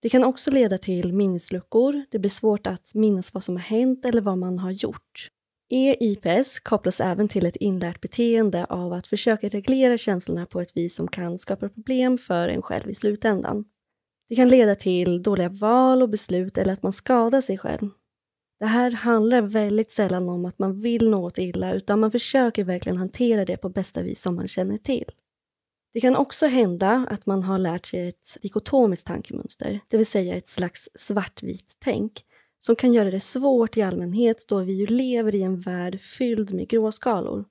Det 0.01 0.09
kan 0.09 0.25
också 0.25 0.51
leda 0.51 0.79
till 0.79 1.12
minnesluckor, 1.12 2.05
det 2.11 2.19
blir 2.19 2.31
svårt 2.31 2.67
att 2.67 2.95
minnas 2.95 3.35
vad 3.35 3.45
som 3.45 3.57
har 3.57 3.62
hänt 3.62 4.05
eller 4.05 4.21
vad 4.21 4.38
man 4.38 4.59
har 4.59 4.71
gjort. 4.71 5.31
EIPS 5.75 6.61
kopplas 6.61 7.01
även 7.01 7.29
till 7.29 7.47
ett 7.47 7.57
inlärt 7.57 8.01
beteende 8.01 8.65
av 8.65 8.93
att 8.93 9.07
försöka 9.07 9.49
reglera 9.49 9.99
känslorna 9.99 10.47
på 10.47 10.61
ett 10.61 10.77
vis 10.77 10.95
som 10.95 11.09
kan 11.09 11.39
skapa 11.39 11.69
problem 11.69 12.19
för 12.19 12.49
en 12.49 12.63
själv 12.63 12.91
i 12.91 12.95
slutändan. 12.95 13.65
Det 14.29 14.35
kan 14.35 14.49
leda 14.49 14.75
till 14.75 15.23
dåliga 15.23 15.49
val 15.49 16.03
och 16.03 16.09
beslut 16.09 16.59
eller 16.59 16.73
att 16.73 16.83
man 16.83 16.93
skadar 16.93 17.41
sig 17.41 17.59
själv. 17.59 17.91
Det 18.61 18.67
här 18.67 18.91
handlar 18.91 19.43
väldigt 19.43 19.91
sällan 19.91 20.29
om 20.29 20.45
att 20.45 20.59
man 20.59 20.81
vill 20.81 21.11
något 21.11 21.39
illa 21.39 21.75
utan 21.75 22.01
man 22.01 22.13
försöker 22.13 22.65
verkligen 22.65 22.99
hantera 22.99 23.45
det 23.45 23.57
på 23.57 23.69
bästa 23.69 24.03
vis 24.03 24.23
som 24.23 24.35
man 24.35 24.49
känner 24.49 24.79
till. 24.79 25.11
Det 25.93 26.01
kan 26.01 26.17
också 26.17 26.47
hända 26.47 27.07
att 27.11 27.27
man 27.27 27.43
har 27.43 27.59
lärt 27.59 27.87
sig 27.87 28.09
ett 28.09 28.37
dikotomiskt 28.43 29.07
tankemönster, 29.07 29.81
det 29.89 29.97
vill 29.97 30.07
säga 30.07 30.35
ett 30.35 30.49
slags 30.49 30.89
svartvitt 30.95 31.77
tänk 31.79 32.25
som 32.66 32.77
kan 32.77 32.92
göra 32.92 33.11
det 33.11 33.20
svårt 33.20 33.77
i 33.77 33.83
allmänhet 33.83 34.44
då 34.48 34.61
vi 34.61 34.72
ju 34.72 34.87
lever 34.87 35.35
i 35.35 35.42
en 35.42 35.61
värld 35.61 36.00
fylld 36.00 36.55
med 36.55 36.68
gråskalor. 36.68 37.44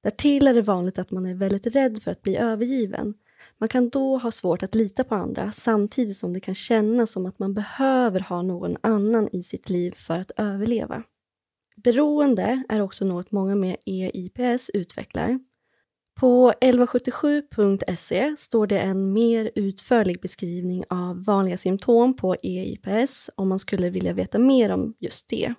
Därtill 0.00 0.46
är 0.46 0.54
det 0.54 0.62
vanligt 0.62 0.98
att 0.98 1.10
man 1.10 1.26
är 1.26 1.34
väldigt 1.34 1.66
rädd 1.66 2.02
för 2.02 2.10
att 2.10 2.22
bli 2.22 2.36
övergiven. 2.36 3.14
Man 3.58 3.68
kan 3.68 3.88
då 3.88 4.18
ha 4.18 4.30
svårt 4.30 4.62
att 4.62 4.74
lita 4.74 5.04
på 5.04 5.14
andra 5.14 5.52
samtidigt 5.52 6.18
som 6.18 6.32
det 6.32 6.40
kan 6.40 6.54
kännas 6.54 7.10
som 7.10 7.26
att 7.26 7.38
man 7.38 7.54
behöver 7.54 8.20
ha 8.20 8.42
någon 8.42 8.76
annan 8.80 9.28
i 9.32 9.42
sitt 9.42 9.70
liv 9.70 9.92
för 9.92 10.18
att 10.18 10.32
överleva. 10.36 11.02
Beroende 11.76 12.62
är 12.68 12.80
också 12.80 13.04
något 13.04 13.30
många 13.30 13.54
med 13.54 13.76
EIPS 13.84 14.70
utvecklar. 14.74 15.38
På 16.18 16.52
1177.se 16.60 18.36
står 18.36 18.66
det 18.66 18.78
en 18.78 19.12
mer 19.12 19.50
utförlig 19.54 20.20
beskrivning 20.20 20.84
av 20.88 21.24
vanliga 21.24 21.56
symptom 21.56 22.16
på 22.16 22.36
EIPS 22.42 23.30
om 23.34 23.48
man 23.48 23.58
skulle 23.58 23.90
vilja 23.90 24.12
veta 24.12 24.38
mer 24.38 24.70
om 24.70 24.94
just 24.98 25.28
det. 25.28 25.54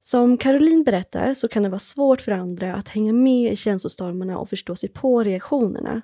Som 0.00 0.36
Caroline 0.36 0.84
berättar 0.84 1.34
så 1.34 1.48
kan 1.48 1.62
det 1.62 1.68
vara 1.68 1.78
svårt 1.78 2.20
för 2.20 2.32
andra 2.32 2.74
att 2.74 2.88
hänga 2.88 3.12
med 3.12 3.52
i 3.52 3.56
känslostormarna 3.56 4.38
och 4.38 4.48
förstå 4.48 4.76
sig 4.76 4.88
på 4.88 5.22
reaktionerna. 5.22 6.02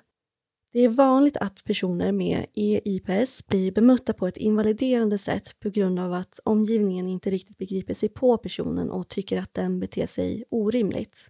Det 0.73 0.79
är 0.79 0.89
vanligt 0.89 1.37
att 1.37 1.63
personer 1.65 2.11
med 2.11 2.45
EIPS 2.53 3.47
blir 3.47 3.71
bemötta 3.71 4.13
på 4.13 4.27
ett 4.27 4.37
invaliderande 4.37 5.17
sätt 5.17 5.59
på 5.59 5.69
grund 5.69 5.99
av 5.99 6.13
att 6.13 6.39
omgivningen 6.43 7.07
inte 7.07 7.29
riktigt 7.29 7.57
begriper 7.57 7.93
sig 7.93 8.09
på 8.09 8.37
personen 8.37 8.91
och 8.91 9.07
tycker 9.07 9.41
att 9.41 9.53
den 9.53 9.79
beter 9.79 10.05
sig 10.05 10.43
orimligt. 10.49 11.29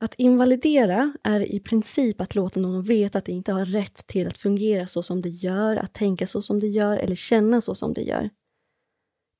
Att 0.00 0.14
invalidera 0.14 1.12
är 1.22 1.40
i 1.40 1.60
princip 1.60 2.20
att 2.20 2.34
låta 2.34 2.60
någon 2.60 2.82
veta 2.82 3.18
att 3.18 3.24
det 3.24 3.32
inte 3.32 3.52
har 3.52 3.64
rätt 3.64 4.06
till 4.06 4.26
att 4.26 4.36
fungera 4.36 4.86
så 4.86 5.02
som 5.02 5.22
det 5.22 5.28
gör, 5.28 5.76
att 5.76 5.94
tänka 5.94 6.26
så 6.26 6.42
som 6.42 6.60
det 6.60 6.68
gör 6.68 6.96
eller 6.96 7.14
känna 7.14 7.60
så 7.60 7.74
som 7.74 7.94
det 7.94 8.02
gör. 8.02 8.30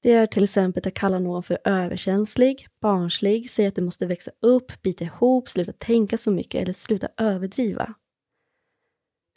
Det 0.02 0.12
är 0.12 0.26
till 0.26 0.44
exempel 0.44 0.82
att 0.86 0.94
kalla 0.94 1.18
någon 1.18 1.42
för 1.42 1.58
överkänslig, 1.64 2.66
barnslig, 2.80 3.50
säga 3.50 3.68
att 3.68 3.74
det 3.74 3.82
måste 3.82 4.06
växa 4.06 4.30
upp, 4.42 4.82
bita 4.82 5.04
ihop, 5.04 5.48
sluta 5.48 5.72
tänka 5.72 6.18
så 6.18 6.30
mycket 6.30 6.62
eller 6.62 6.72
sluta 6.72 7.08
överdriva. 7.16 7.94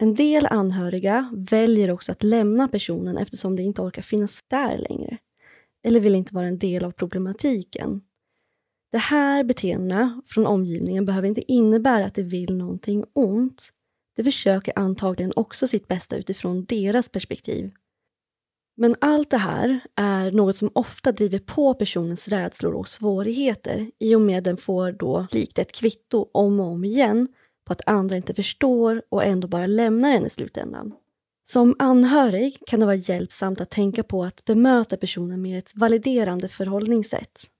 En 0.01 0.15
del 0.15 0.45
anhöriga 0.45 1.33
väljer 1.37 1.91
också 1.91 2.11
att 2.11 2.23
lämna 2.23 2.67
personen 2.67 3.17
eftersom 3.17 3.55
de 3.55 3.63
inte 3.63 3.81
orkar 3.81 4.01
finnas 4.01 4.39
där 4.47 4.77
längre. 4.77 5.17
Eller 5.83 5.99
vill 5.99 6.15
inte 6.15 6.35
vara 6.35 6.47
en 6.47 6.59
del 6.59 6.83
av 6.83 6.91
problematiken. 6.91 8.01
Det 8.91 8.97
här 8.97 9.43
beteendena 9.43 10.21
från 10.27 10.47
omgivningen 10.47 11.05
behöver 11.05 11.27
inte 11.27 11.51
innebära 11.51 12.05
att 12.05 12.15
de 12.15 12.23
vill 12.23 12.57
någonting 12.57 13.03
ont. 13.13 13.69
De 14.15 14.23
försöker 14.23 14.79
antagligen 14.79 15.33
också 15.35 15.67
sitt 15.67 15.87
bästa 15.87 16.17
utifrån 16.17 16.65
deras 16.65 17.09
perspektiv. 17.09 17.71
Men 18.77 18.95
allt 19.01 19.29
det 19.29 19.37
här 19.37 19.79
är 19.95 20.31
något 20.31 20.55
som 20.55 20.71
ofta 20.73 21.11
driver 21.11 21.39
på 21.39 21.73
personens 21.73 22.27
rädslor 22.27 22.73
och 22.73 22.87
svårigheter 22.87 23.91
i 23.99 24.15
och 24.15 24.21
med 24.21 24.37
att 24.37 24.43
den 24.43 24.57
får 24.57 24.91
då 24.91 25.27
likt 25.31 25.59
ett 25.59 25.71
kvitto 25.71 26.29
om 26.31 26.59
och 26.59 26.65
om 26.65 26.83
igen 26.83 27.27
på 27.65 27.73
att 27.73 27.87
andra 27.87 28.17
inte 28.17 28.33
förstår 28.33 29.01
och 29.09 29.23
ändå 29.23 29.47
bara 29.47 29.65
lämnar 29.65 30.11
en 30.11 30.25
i 30.25 30.29
slutändan. 30.29 30.93
Som 31.43 31.75
anhörig 31.79 32.57
kan 32.67 32.79
det 32.79 32.85
vara 32.85 32.95
hjälpsamt 32.95 33.61
att 33.61 33.69
tänka 33.69 34.03
på 34.03 34.23
att 34.23 34.45
bemöta 34.45 34.97
personen 34.97 35.41
med 35.41 35.59
ett 35.59 35.75
validerande 35.75 36.47
förhållningssätt. 36.47 37.51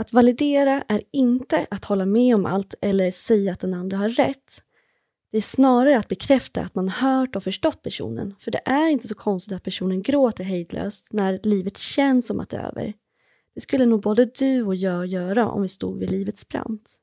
Att 0.00 0.12
validera 0.12 0.84
är 0.88 1.02
inte 1.10 1.66
att 1.70 1.84
hålla 1.84 2.06
med 2.06 2.34
om 2.34 2.46
allt 2.46 2.74
eller 2.80 3.10
säga 3.10 3.52
att 3.52 3.60
den 3.60 3.74
andra 3.74 3.96
har 3.96 4.08
rätt. 4.08 4.62
Det 5.30 5.36
är 5.36 5.42
snarare 5.42 5.98
att 5.98 6.08
bekräfta 6.08 6.60
att 6.60 6.74
man 6.74 6.88
hört 6.88 7.36
och 7.36 7.44
förstått 7.44 7.82
personen, 7.82 8.34
för 8.38 8.50
det 8.50 8.60
är 8.64 8.88
inte 8.88 9.08
så 9.08 9.14
konstigt 9.14 9.52
att 9.52 9.62
personen 9.62 10.02
gråter 10.02 10.44
hejdlöst 10.44 11.12
när 11.12 11.40
livet 11.42 11.78
känns 11.78 12.26
som 12.26 12.40
att 12.40 12.48
det 12.48 12.56
är 12.56 12.64
över. 12.64 12.94
Det 13.54 13.60
skulle 13.60 13.86
nog 13.86 14.00
både 14.00 14.24
du 14.24 14.62
och 14.62 14.74
jag 14.74 15.06
göra 15.06 15.48
om 15.48 15.62
vi 15.62 15.68
stod 15.68 15.98
vid 15.98 16.10
livets 16.10 16.48
brant. 16.48 16.94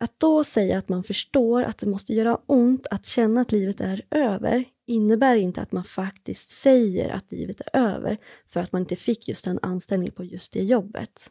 Att 0.00 0.20
då 0.20 0.44
säga 0.44 0.78
att 0.78 0.88
man 0.88 1.04
förstår 1.04 1.62
att 1.62 1.78
det 1.78 1.86
måste 1.86 2.14
göra 2.14 2.38
ont 2.46 2.86
att 2.90 3.06
känna 3.06 3.40
att 3.40 3.52
livet 3.52 3.80
är 3.80 4.02
över 4.10 4.64
innebär 4.86 5.36
inte 5.36 5.62
att 5.62 5.72
man 5.72 5.84
faktiskt 5.84 6.50
säger 6.50 7.10
att 7.10 7.32
livet 7.32 7.60
är 7.60 7.80
över 7.80 8.18
för 8.48 8.60
att 8.60 8.72
man 8.72 8.82
inte 8.82 8.96
fick 8.96 9.28
just 9.28 9.46
en 9.46 9.58
anställning 9.62 10.10
på 10.10 10.24
just 10.24 10.52
det 10.52 10.62
jobbet. 10.62 11.30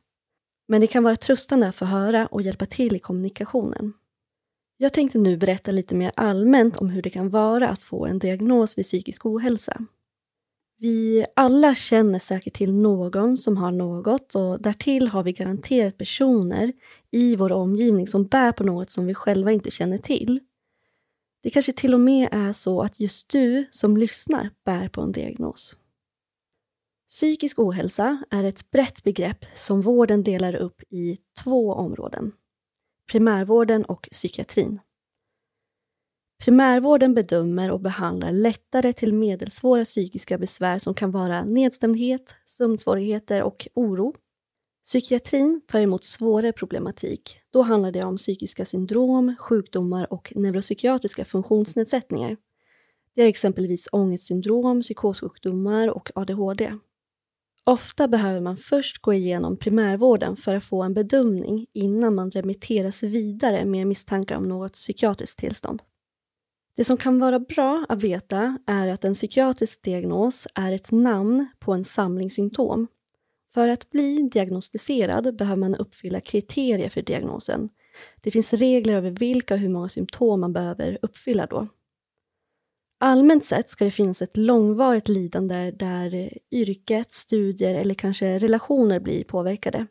Men 0.68 0.82
det 0.82 0.88
kan 0.88 1.04
vara 1.04 1.16
tröstande 1.16 1.68
att 1.68 1.76
få 1.76 1.86
höra 1.86 2.28
och 2.28 2.42
hjälpa 2.42 2.66
till 2.66 2.96
i 2.96 3.00
kommunikationen. 3.00 3.94
Jag 4.78 4.94
tänkte 4.94 5.18
nu 5.18 5.38
berätta 5.38 5.72
lite 5.72 5.96
mer 5.96 6.12
allmänt 6.16 6.78
om 6.78 6.90
hur 6.90 7.02
det 7.02 7.10
kan 7.10 7.30
vara 7.30 7.70
att 7.70 7.84
få 7.84 8.06
en 8.06 8.20
diagnos 8.20 8.78
vid 8.78 8.86
psykisk 8.86 9.26
ohälsa. 9.26 9.86
Vi 10.78 11.26
alla 11.36 11.76
känner 11.76 12.20
säkert 12.20 12.54
till 12.54 12.74
någon 12.74 13.38
som 13.38 13.58
har 13.58 13.72
något 13.72 14.36
och 14.36 14.62
därtill 14.62 15.08
har 15.08 15.24
vi 15.24 15.32
garanterat 15.32 15.98
personer 15.98 16.74
i 17.12 17.36
vår 17.36 17.52
omgivning 17.52 18.08
som 18.08 18.26
bär 18.26 18.52
på 18.52 18.64
något 18.64 18.90
som 18.90 19.06
vi 19.06 19.14
själva 19.14 19.52
inte 19.52 19.72
känner 19.72 19.98
till. 19.98 20.40
Det 21.44 21.50
kanske 21.50 21.72
till 21.72 21.94
och 21.94 22.00
med 22.00 22.30
är 22.32 22.52
så 22.52 22.82
att 22.82 23.00
just 23.00 23.30
du 23.30 23.66
som 23.72 23.98
lyssnar 23.98 24.50
bär 24.66 24.88
på 24.88 25.02
en 25.02 25.12
diagnos. 25.12 25.76
Psykisk 27.14 27.60
ohälsa 27.60 28.24
är 28.30 28.44
ett 28.44 28.72
brett 28.72 29.04
begrepp 29.04 29.46
som 29.54 29.82
vården 29.82 30.24
delar 30.24 30.56
upp 30.56 30.82
i 30.90 31.18
två 31.44 31.74
områden. 31.74 32.32
Primärvården 33.12 33.86
och 33.86 34.08
psykiatrin. 34.12 34.80
Primärvården 36.44 37.14
bedömer 37.14 37.72
och 37.72 37.80
behandlar 37.80 38.32
lättare 38.32 38.94
till 38.94 39.14
medelsvåra 39.14 39.84
psykiska 39.84 40.38
besvär 40.38 40.80
som 40.80 40.94
kan 40.94 41.12
vara 41.12 41.44
nedstämdhet, 41.44 42.36
sömnsvårigheter 42.46 43.44
och 43.44 43.68
oro. 43.74 44.16
Psykiatrin 44.84 45.62
tar 45.68 45.80
emot 45.80 46.04
svårare 46.04 46.52
problematik. 46.52 47.40
Då 47.50 47.62
handlar 47.62 47.92
det 47.92 48.04
om 48.04 48.18
psykiska 48.18 48.66
syndrom, 48.66 49.36
sjukdomar 49.40 50.14
och 50.14 50.34
neuropsykiatriska 50.36 51.26
funktionsnedsättningar. 51.26 52.38
Det 53.16 53.22
är 53.22 53.28
exempelvis 53.28 53.90
ångestsyndrom, 53.92 54.82
psykossjukdomar 54.82 55.88
och 55.88 56.12
ADHD. 56.16 56.74
Ofta 57.66 58.08
behöver 58.08 58.42
man 58.42 58.58
först 58.58 59.02
gå 59.02 59.14
igenom 59.14 59.58
primärvården 59.58 60.36
för 60.36 60.56
att 60.56 60.64
få 60.64 60.84
en 60.84 60.94
bedömning 60.94 61.66
innan 61.74 62.16
man 62.16 62.32
remitteras 62.32 63.04
vidare 63.04 63.66
med 63.66 63.88
misstankar 63.88 64.38
om 64.38 64.48
något 64.50 64.74
psykiatriskt 64.74 65.40
tillstånd. 65.40 65.82
Det 66.76 66.84
som 66.84 66.98
kan 66.98 67.20
vara 67.20 67.40
bra 67.40 67.86
att 67.90 68.04
veta 68.04 68.58
är 68.68 68.88
att 68.88 69.06
en 69.06 69.14
psykiatrisk 69.14 69.84
diagnos 69.84 70.48
är 70.56 70.74
ett 70.74 70.92
namn 70.92 71.48
på 71.60 71.74
en 71.74 71.84
samling 71.84 72.32
symptom. 72.32 72.88
För 73.54 73.70
att 73.70 73.90
bli 73.90 74.30
diagnostiserad 74.32 75.36
behöver 75.38 75.60
man 75.60 75.76
uppfylla 75.76 76.20
kriterier 76.20 76.90
för 76.90 77.02
diagnosen. 77.02 77.70
Det 78.22 78.32
finns 78.32 78.54
regler 78.54 78.94
över 78.94 79.12
vilka 79.12 79.54
och 79.54 79.60
hur 79.60 79.70
många 79.70 79.90
symptom 79.90 80.40
man 80.40 80.54
behöver 80.54 80.98
uppfylla 81.02 81.46
då. 81.46 81.68
Allmänt 83.06 83.46
sett 83.46 83.70
ska 83.70 83.86
det 83.86 83.92
finnas 83.92 84.22
ett 84.22 84.38
långvarigt 84.38 85.08
lidande 85.08 85.72
där 85.72 86.14
eh, 86.14 86.30
yrket, 86.52 87.12
studier 87.12 87.76
eller 87.76 87.94
kanske 87.94 88.40
relationer 88.40 89.00
blir 89.00 89.24
påverkade. 89.24 89.88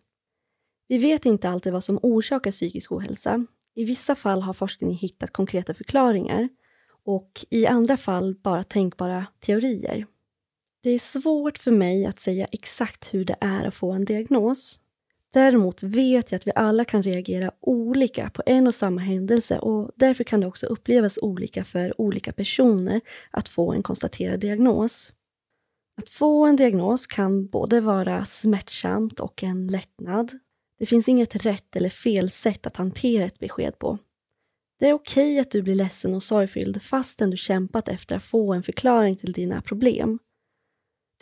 Vi 0.89 0.99
vet 0.99 1.25
inte 1.25 1.49
alltid 1.49 1.73
vad 1.73 1.85
som 1.85 1.99
orsakar 2.03 2.51
psykisk 2.51 2.93
ohälsa. 2.93 3.47
I 3.75 3.85
vissa 3.85 4.15
fall 4.15 4.43
har 4.43 4.53
forskningen 4.53 4.97
hittat 4.97 5.33
konkreta 5.33 5.75
förklaringar 5.75 6.49
och 7.05 7.45
i 7.51 7.67
andra 7.67 7.97
fall 7.97 8.35
bara 8.35 8.65
tänkbara 8.65 9.27
teorier. 9.41 10.07
Det 10.83 10.91
är 10.91 10.99
svårt 10.99 11.59
för 11.59 11.71
mig 11.73 12.07
att 12.07 12.21
säga 12.21 12.47
exakt 12.53 13.15
hur 13.15 13.25
det 13.25 13.37
är 13.41 13.65
att 13.67 13.75
få 13.75 13.93
en 13.93 14.05
diagnos. 14.05 14.81
Däremot 15.33 15.83
vet 15.83 16.33
jag 16.33 16.37
att 16.39 16.47
vi 16.47 16.53
alla 16.55 16.85
kan 16.85 17.03
reagera 17.03 17.53
olika 17.61 18.31
på 18.31 18.43
en 18.47 18.67
och 18.67 18.75
samma 18.75 19.01
händelse 19.01 19.59
och 19.59 19.91
därför 19.97 20.25
kan 20.25 20.41
det 20.41 20.47
också 20.47 20.67
upplevas 20.67 21.19
olika 21.23 21.65
för 21.65 22.01
olika 22.01 22.33
personer 22.33 23.01
att 23.31 23.49
få 23.49 23.73
en 23.73 23.83
konstaterad 23.83 24.41
diagnos. 24.41 25.13
Att 26.03 26.09
få 26.09 26.47
en 26.47 26.57
diagnos 26.57 27.07
kan 27.07 27.47
både 27.47 27.81
vara 27.81 28.25
smärtsamt 28.25 29.21
och 29.21 29.43
en 29.43 29.67
lättnad. 29.67 30.39
Det 30.79 30.87
finns 30.87 31.09
inget 31.09 31.47
rätt 31.47 31.77
eller 31.77 31.89
fel 31.89 32.31
sätt 32.31 32.67
att 32.67 32.77
hantera 32.77 33.25
ett 33.25 33.39
besked 33.39 33.79
på. 33.79 33.99
Det 34.79 34.89
är 34.89 34.93
okej 34.93 35.39
att 35.39 35.51
du 35.51 35.63
blir 35.63 35.75
ledsen 35.75 36.15
och 36.15 36.23
sorgfylld 36.23 36.83
fastän 36.83 37.31
du 37.31 37.37
kämpat 37.37 37.89
efter 37.89 38.17
att 38.17 38.25
få 38.25 38.53
en 38.53 38.63
förklaring 38.63 39.17
till 39.17 39.33
dina 39.33 39.63
problem. 39.63 40.19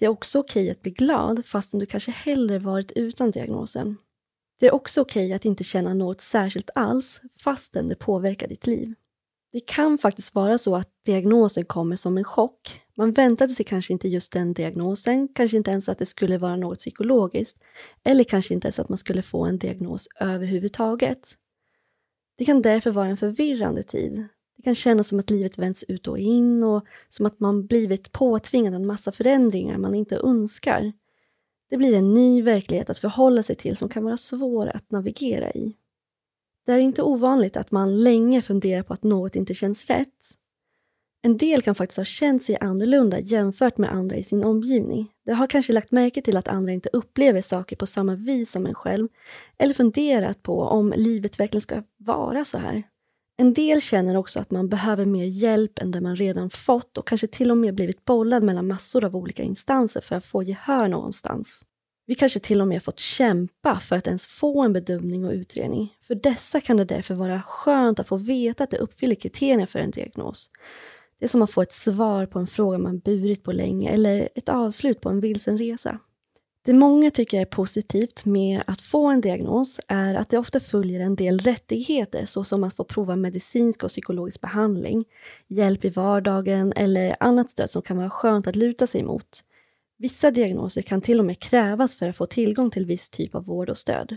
Det 0.01 0.07
är 0.07 0.11
också 0.11 0.39
okej 0.39 0.71
att 0.71 0.83
bli 0.83 0.91
glad 0.91 1.47
fastän 1.47 1.81
du 1.81 1.87
kanske 1.87 2.11
hellre 2.11 2.59
varit 2.59 2.93
utan 2.93 3.31
diagnosen. 3.31 3.97
Det 4.61 4.67
är 4.67 4.75
också 4.75 5.01
okej 5.01 5.33
att 5.33 5.45
inte 5.45 5.65
känna 5.65 5.95
något 5.95 6.21
särskilt 6.21 6.71
alls 6.75 7.21
fastän 7.45 7.89
det 7.89 7.95
påverkar 7.95 8.49
ditt 8.49 8.67
liv. 8.67 8.95
Det 9.53 9.61
kan 9.61 9.99
faktiskt 9.99 10.35
vara 10.35 10.59
så 10.59 10.77
att 10.77 10.89
diagnosen 11.05 11.65
kommer 11.65 11.97
som 11.97 12.19
en 12.19 12.25
chock. 12.25 12.83
Man 12.95 13.13
väntade 13.13 13.53
sig 13.53 13.65
kanske 13.65 13.93
inte 13.93 14.09
just 14.09 14.33
den 14.33 14.53
diagnosen, 14.53 15.29
kanske 15.29 15.57
inte 15.57 15.71
ens 15.71 15.89
att 15.89 15.99
det 15.99 16.07
skulle 16.07 16.39
vara 16.39 16.57
något 16.57 16.79
psykologiskt, 16.79 17.59
eller 18.03 18.25
kanske 18.25 18.55
inte 18.55 18.67
ens 18.67 18.79
att 18.79 18.89
man 18.89 18.99
skulle 18.99 19.23
få 19.23 19.45
en 19.45 19.59
diagnos 19.59 20.09
överhuvudtaget. 20.21 21.37
Det 22.39 22.45
kan 22.45 22.63
därför 22.63 22.91
vara 22.91 23.09
en 23.09 23.17
förvirrande 23.17 23.83
tid. 23.83 24.29
Det 24.61 24.65
kan 24.65 24.75
kännas 24.75 25.09
som 25.09 25.19
att 25.19 25.31
livet 25.31 25.59
vänds 25.59 25.85
ut 25.89 26.09
och 26.09 26.19
in 26.19 26.63
och 26.63 26.85
som 27.09 27.27
att 27.27 27.41
man 27.41 27.67
blivit 27.67 28.13
påtvingad 28.13 28.75
en 28.75 28.87
massa 28.87 29.13
förändringar 29.13 29.79
man 29.79 29.95
inte 29.95 30.17
önskar. 30.17 30.93
Det 31.71 31.77
blir 31.77 31.95
en 31.95 32.15
ny 32.15 32.43
verklighet 32.43 32.91
att 32.91 32.99
förhålla 32.99 33.43
sig 33.43 33.57
till 33.57 33.77
som 33.77 33.89
kan 33.89 34.05
vara 34.05 34.17
svår 34.17 34.69
att 34.69 34.91
navigera 34.91 35.53
i. 35.53 35.77
Det 36.67 36.73
är 36.73 36.79
inte 36.79 37.03
ovanligt 37.03 37.57
att 37.57 37.71
man 37.71 38.03
länge 38.03 38.43
funderar 38.43 38.83
på 38.83 38.93
att 38.93 39.03
något 39.03 39.37
inte 39.37 39.55
känns 39.55 39.87
rätt. 39.91 40.37
En 41.23 41.37
del 41.37 41.63
kan 41.63 41.75
faktiskt 41.75 41.97
ha 41.97 42.05
känt 42.05 42.43
sig 42.43 42.57
annorlunda 42.61 43.21
jämfört 43.21 43.79
med 43.79 43.93
andra 43.93 44.17
i 44.17 44.23
sin 44.23 44.45
omgivning. 44.45 45.13
De 45.25 45.33
har 45.33 45.47
kanske 45.47 45.73
lagt 45.73 45.91
märke 45.91 46.23
till 46.23 46.37
att 46.37 46.49
andra 46.49 46.73
inte 46.73 46.89
upplever 46.93 47.41
saker 47.41 47.77
på 47.77 47.87
samma 47.87 48.15
vis 48.15 48.51
som 48.51 48.67
en 48.67 48.75
själv, 48.75 49.09
eller 49.59 49.75
funderat 49.75 50.43
på 50.43 50.61
om 50.61 50.95
livet 50.97 51.41
verkligen 51.41 51.63
ska 51.63 51.83
vara 51.97 52.45
så 52.45 52.59
här. 52.59 52.83
En 53.41 53.55
del 53.55 53.81
känner 53.81 54.17
också 54.17 54.41
att 54.41 54.51
man 54.51 54.69
behöver 54.69 55.05
mer 55.05 55.25
hjälp 55.25 55.79
än 55.79 55.91
det 55.91 56.01
man 56.01 56.17
redan 56.17 56.51
fått 56.51 56.99
och 56.99 57.07
kanske 57.07 57.27
till 57.27 57.51
och 57.51 57.57
med 57.57 57.75
blivit 57.75 58.05
bollad 58.05 58.43
mellan 58.43 58.67
massor 58.67 59.05
av 59.05 59.17
olika 59.17 59.43
instanser 59.43 60.01
för 60.01 60.17
att 60.17 60.25
få 60.25 60.43
gehör 60.43 60.89
någonstans. 60.89 61.67
Vi 62.07 62.15
kanske 62.15 62.41
till 62.41 62.61
och 62.61 62.69
med 62.69 62.83
fått 62.83 62.99
kämpa 62.99 63.81
för 63.81 63.97
att 63.97 64.07
ens 64.07 64.27
få 64.27 64.63
en 64.63 64.73
bedömning 64.73 65.25
och 65.25 65.33
utredning. 65.33 65.97
För 66.03 66.15
dessa 66.15 66.61
kan 66.61 66.77
det 66.77 66.85
därför 66.85 67.15
vara 67.15 67.43
skönt 67.43 68.01
att 68.01 68.09
få 68.09 68.17
veta 68.17 68.65
att 68.65 68.71
det 68.71 68.79
uppfyller 68.79 69.15
kriterierna 69.15 69.67
för 69.67 69.79
en 69.79 69.91
diagnos. 69.91 70.51
Det 71.19 71.25
är 71.25 71.29
som 71.29 71.43
att 71.43 71.51
få 71.51 71.63
ett 71.63 71.73
svar 71.73 72.27
på 72.27 72.39
en 72.39 72.47
fråga 72.47 72.79
man 72.79 72.99
burit 72.99 73.45
på 73.45 73.53
länge 73.53 73.91
eller 73.91 74.29
ett 74.35 74.49
avslut 74.49 75.01
på 75.01 75.09
en 75.09 75.21
vilsen 75.21 75.59
resa. 75.59 75.99
Det 76.63 76.73
många 76.73 77.11
tycker 77.11 77.41
är 77.41 77.45
positivt 77.45 78.25
med 78.25 78.63
att 78.67 78.81
få 78.81 79.07
en 79.07 79.21
diagnos 79.21 79.81
är 79.89 80.15
att 80.15 80.29
det 80.29 80.39
ofta 80.39 80.61
följer 80.61 81.01
en 81.01 81.17
del 81.17 81.39
rättigheter 81.39 82.25
såsom 82.25 82.65
att 82.65 82.77
få 82.77 82.85
prova 82.85 83.17
medicinsk 83.17 83.85
och 83.85 83.89
psykologisk 83.89 84.41
behandling, 84.41 85.05
hjälp 85.49 85.85
i 85.85 85.91
vardagen 85.91 86.73
eller 86.77 87.17
annat 87.21 87.51
stöd 87.51 87.71
som 87.71 87.83
kan 87.83 87.97
vara 87.97 88.11
skönt 88.11 88.47
att 88.47 88.57
luta 88.57 88.87
sig 88.87 89.03
mot. 89.03 89.45
Vissa 89.99 90.31
diagnoser 90.31 90.83
kan 90.83 91.01
till 91.01 91.19
och 91.19 91.25
med 91.25 91.39
krävas 91.39 91.97
för 91.97 92.09
att 92.09 92.17
få 92.17 92.27
tillgång 92.27 92.71
till 92.71 92.87
viss 92.87 93.11
typ 93.11 93.35
av 93.35 93.45
vård 93.45 93.71
och 93.71 93.79
stöd. 93.79 94.17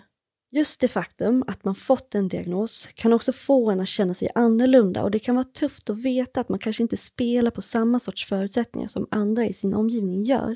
Just 0.51 0.79
det 0.79 0.87
faktum 0.87 1.43
att 1.47 1.63
man 1.63 1.75
fått 1.75 2.15
en 2.15 2.27
diagnos 2.27 2.89
kan 2.93 3.13
också 3.13 3.33
få 3.33 3.71
en 3.71 3.79
att 3.79 3.87
känna 3.87 4.13
sig 4.13 4.29
annorlunda 4.35 5.03
och 5.03 5.11
det 5.11 5.19
kan 5.19 5.35
vara 5.35 5.43
tufft 5.45 5.89
att 5.89 5.97
veta 5.97 6.41
att 6.41 6.49
man 6.49 6.59
kanske 6.59 6.83
inte 6.83 6.97
spelar 6.97 7.51
på 7.51 7.61
samma 7.61 7.99
sorts 7.99 8.25
förutsättningar 8.25 8.87
som 8.87 9.07
andra 9.11 9.45
i 9.45 9.53
sin 9.53 9.73
omgivning 9.73 10.23
gör. 10.23 10.55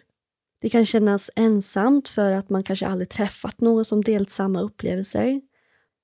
Det 0.62 0.70
kan 0.70 0.86
kännas 0.86 1.32
ensamt 1.36 2.10
för 2.10 2.32
att 2.32 2.50
man 2.50 2.64
kanske 2.64 2.88
aldrig 2.88 3.10
träffat 3.10 3.62
någon 3.62 3.86
som 3.86 4.04
delat 4.04 4.30
samma 4.30 4.62
upplevelser. 4.62 5.42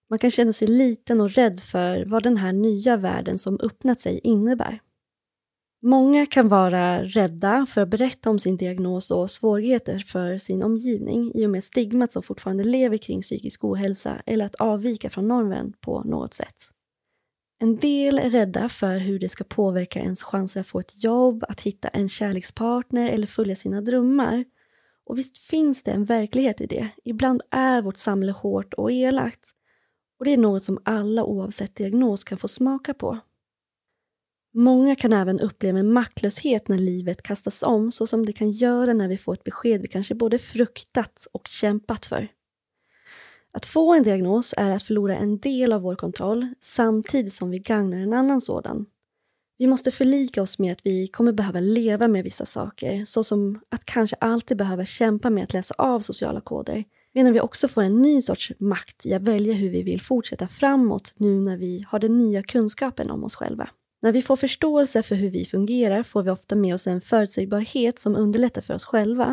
Man 0.10 0.20
kan 0.20 0.32
känna 0.32 0.54
sig 0.54 0.68
liten 0.68 1.22
och 1.22 1.30
rädd 1.30 1.60
för 1.60 2.06
vad 2.06 2.24
den 2.24 2.38
här 2.38 2.54
nya 2.54 2.98
världen 2.98 3.40
som 3.40 3.60
öppnat 3.60 4.02
sig 4.02 4.20
innebär. 4.24 4.80
Många 5.86 6.26
kan 6.26 6.48
vara 6.48 7.04
rädda 7.04 7.66
för 7.70 7.82
att 7.82 7.90
berätta 7.90 8.30
om 8.30 8.40
sin 8.40 8.58
diagnos 8.58 9.12
och 9.12 9.32
svårigheter 9.32 10.00
för 10.00 10.38
sin 10.38 10.64
omgivning 10.64 11.32
i 11.36 11.46
och 11.46 11.50
med 11.50 11.64
stigmat 11.64 12.12
som 12.12 12.24
fortfarande 12.24 12.64
lever 12.64 12.98
kring 12.98 13.22
psykisk 13.22 13.64
ohälsa 13.64 14.22
eller 14.26 14.46
att 14.46 14.56
avvika 14.56 15.10
från 15.10 15.28
normen 15.28 15.74
på 15.82 16.04
något 16.04 16.34
sätt. 16.34 16.73
En 17.60 17.76
del 17.76 18.20
är 18.20 18.30
rädda 18.30 18.70
för 18.70 18.98
hur 18.98 19.20
det 19.20 19.30
ska 19.30 19.44
påverka 19.44 20.00
ens 20.00 20.24
chanser 20.24 20.62
att 20.62 20.68
få 20.68 20.80
ett 20.80 21.04
jobb, 21.04 21.44
att 21.48 21.62
hitta 21.62 21.88
en 21.88 22.10
kärlekspartner 22.10 23.10
eller 23.10 23.28
följa 23.28 23.56
sina 23.56 23.82
drömmar. 23.82 24.46
Och 25.06 25.18
visst 25.18 25.38
finns 25.38 25.84
det 25.84 25.92
en 25.92 26.06
verklighet 26.06 26.62
i 26.62 26.66
det. 26.66 26.90
Ibland 27.04 27.42
är 27.52 27.82
vårt 27.82 27.98
samhälle 27.98 28.32
hårt 28.32 28.74
och 28.74 28.92
elakt. 28.92 29.50
Och 30.20 30.26
det 30.26 30.34
är 30.34 30.38
något 30.38 30.64
som 30.64 30.80
alla 30.86 31.24
oavsett 31.24 31.76
diagnos 31.76 32.24
kan 32.24 32.38
få 32.38 32.48
smaka 32.48 32.94
på. 32.94 33.20
Många 34.54 34.96
kan 34.96 35.14
även 35.14 35.40
uppleva 35.40 35.80
en 35.80 35.94
maktlöshet 35.94 36.68
när 36.68 36.78
livet 36.78 37.22
kastas 37.22 37.64
om 37.64 37.92
så 37.92 38.08
som 38.08 38.26
det 38.26 38.34
kan 38.34 38.52
göra 38.52 38.94
när 38.94 39.08
vi 39.08 39.18
får 39.18 39.34
ett 39.34 39.44
besked 39.44 39.82
vi 39.82 39.88
kanske 39.88 40.16
både 40.16 40.40
fruktat 40.40 41.28
och 41.32 41.48
kämpat 41.48 42.06
för. 42.06 42.28
Att 43.56 43.66
få 43.66 43.94
en 43.94 44.04
diagnos 44.04 44.54
är 44.58 44.70
att 44.70 44.84
förlora 44.84 45.18
en 45.18 45.38
del 45.38 45.74
av 45.74 45.82
vår 45.82 45.96
kontroll 45.96 46.54
samtidigt 46.62 47.34
som 47.34 47.50
vi 47.50 47.60
gagnar 47.60 47.98
en 47.98 48.14
annan 48.14 48.42
sådan. 48.42 48.86
Vi 49.58 49.68
måste 49.68 49.92
förlika 49.92 50.42
oss 50.42 50.60
med 50.60 50.72
att 50.72 50.86
vi 50.86 51.08
kommer 51.08 51.32
behöva 51.32 51.60
leva 51.60 52.08
med 52.08 52.24
vissa 52.24 52.46
saker, 52.46 53.06
såsom 53.06 53.60
att 53.70 53.86
kanske 53.86 54.16
alltid 54.20 54.58
behöva 54.58 54.86
kämpa 54.86 55.30
med 55.30 55.44
att 55.44 55.54
läsa 55.54 55.76
av 55.78 56.00
sociala 56.00 56.42
koder, 56.42 56.84
medan 57.14 57.34
vi 57.34 57.42
också 57.42 57.68
får 57.68 57.82
en 57.82 58.02
ny 58.02 58.22
sorts 58.22 58.52
makt 58.60 59.06
i 59.06 59.14
att 59.14 59.22
välja 59.22 59.54
hur 59.54 59.70
vi 59.70 59.84
vill 59.84 60.02
fortsätta 60.02 60.48
framåt 60.48 61.14
nu 61.18 61.40
när 61.40 61.58
vi 61.58 61.86
har 61.90 62.00
den 62.00 62.18
nya 62.18 62.44
kunskapen 62.44 63.12
om 63.12 63.24
oss 63.24 63.36
själva. 63.36 63.70
När 64.04 64.12
vi 64.12 64.22
får 64.22 64.36
förståelse 64.36 65.04
för 65.04 65.16
hur 65.16 65.30
vi 65.30 65.46
fungerar 65.46 66.04
får 66.04 66.24
vi 66.24 66.30
ofta 66.30 66.56
med 66.56 66.74
oss 66.74 66.88
en 66.88 67.02
förutsägbarhet 67.02 68.00
som 68.00 68.16
underlättar 68.16 68.62
för 68.62 68.74
oss 68.74 68.86
själva. 68.86 69.26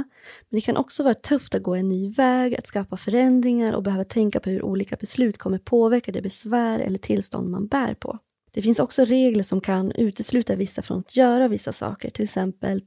Men 0.49 0.57
det 0.57 0.61
kan 0.61 0.77
också 0.77 1.03
vara 1.03 1.15
tufft 1.15 1.55
att 1.55 1.63
gå 1.63 1.75
en 1.75 1.89
ny 1.89 2.11
väg, 2.11 2.55
att 2.55 2.67
skapa 2.67 2.97
förändringar 2.97 3.73
och 3.73 3.83
behöva 3.83 4.05
tänka 4.05 4.41
på 4.41 4.51
hur 4.51 4.63
olika 4.63 4.97
beslut 4.97 5.39
kommer 5.39 5.59
påverka 5.59 6.13
det 6.13 6.23
besvär 6.23 6.79
eller 6.79 6.99
tillstånd 6.99 7.51
man 7.51 7.67
bär 7.67 7.95
på. 7.95 8.19
Det 8.53 8.63
finns 8.63 8.79
också 8.79 9.05
regler 9.05 9.43
som 9.43 9.61
kan 9.61 9.93
utesluta 9.93 10.57
vissa 10.57 10.83
från 10.83 10.99
att 10.99 11.17
göra 11.17 11.49
vissa 11.49 11.73
saker. 11.73 12.11
Till 12.11 12.25
exempel 12.25 12.81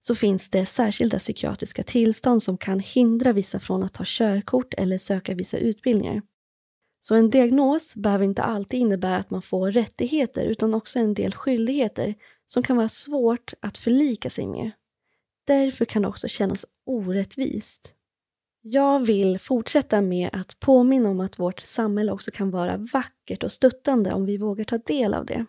så 0.00 0.14
finns 0.14 0.50
det 0.50 0.66
särskilda 0.66 1.18
psykiatriska 1.18 1.82
tillstånd 1.82 2.42
som 2.42 2.58
kan 2.58 2.80
hindra 2.80 3.32
vissa 3.32 3.60
från 3.60 3.82
att 3.82 3.94
ta 3.94 4.04
körkort 4.06 4.74
eller 4.74 4.98
söka 4.98 5.34
vissa 5.34 5.58
utbildningar. 5.58 6.22
Så 7.08 7.14
en 7.14 7.30
diagnos 7.30 7.94
behöver 7.94 8.24
inte 8.24 8.42
alltid 8.42 8.80
innebära 8.80 9.16
att 9.16 9.30
man 9.30 9.42
får 9.42 9.70
rättigheter 9.70 10.44
utan 10.44 10.74
också 10.74 10.98
en 10.98 11.14
del 11.14 11.34
skyldigheter 11.34 12.14
som 12.46 12.62
kan 12.62 12.76
vara 12.76 12.88
svårt 12.88 13.54
att 13.60 13.78
förlika 13.78 14.30
sig 14.30 14.46
med. 14.46 14.70
Därför 15.46 15.84
kan 15.84 16.02
det 16.02 16.08
också 16.08 16.28
kännas 16.28 16.66
orättvist. 16.86 17.94
Jag 18.62 19.06
vill 19.06 19.38
fortsätta 19.38 20.00
med 20.00 20.30
att 20.32 20.60
påminna 20.60 21.08
om 21.08 21.20
att 21.20 21.38
vårt 21.38 21.60
samhälle 21.60 22.12
också 22.12 22.30
kan 22.30 22.50
vara 22.50 22.76
vackert 22.76 23.42
och 23.42 23.52
stöttande 23.52 24.12
om 24.12 24.26
vi 24.26 24.36
vågar 24.36 24.64
ta 24.64 24.78
del 24.78 25.14
av 25.14 25.26
det. 25.26 25.46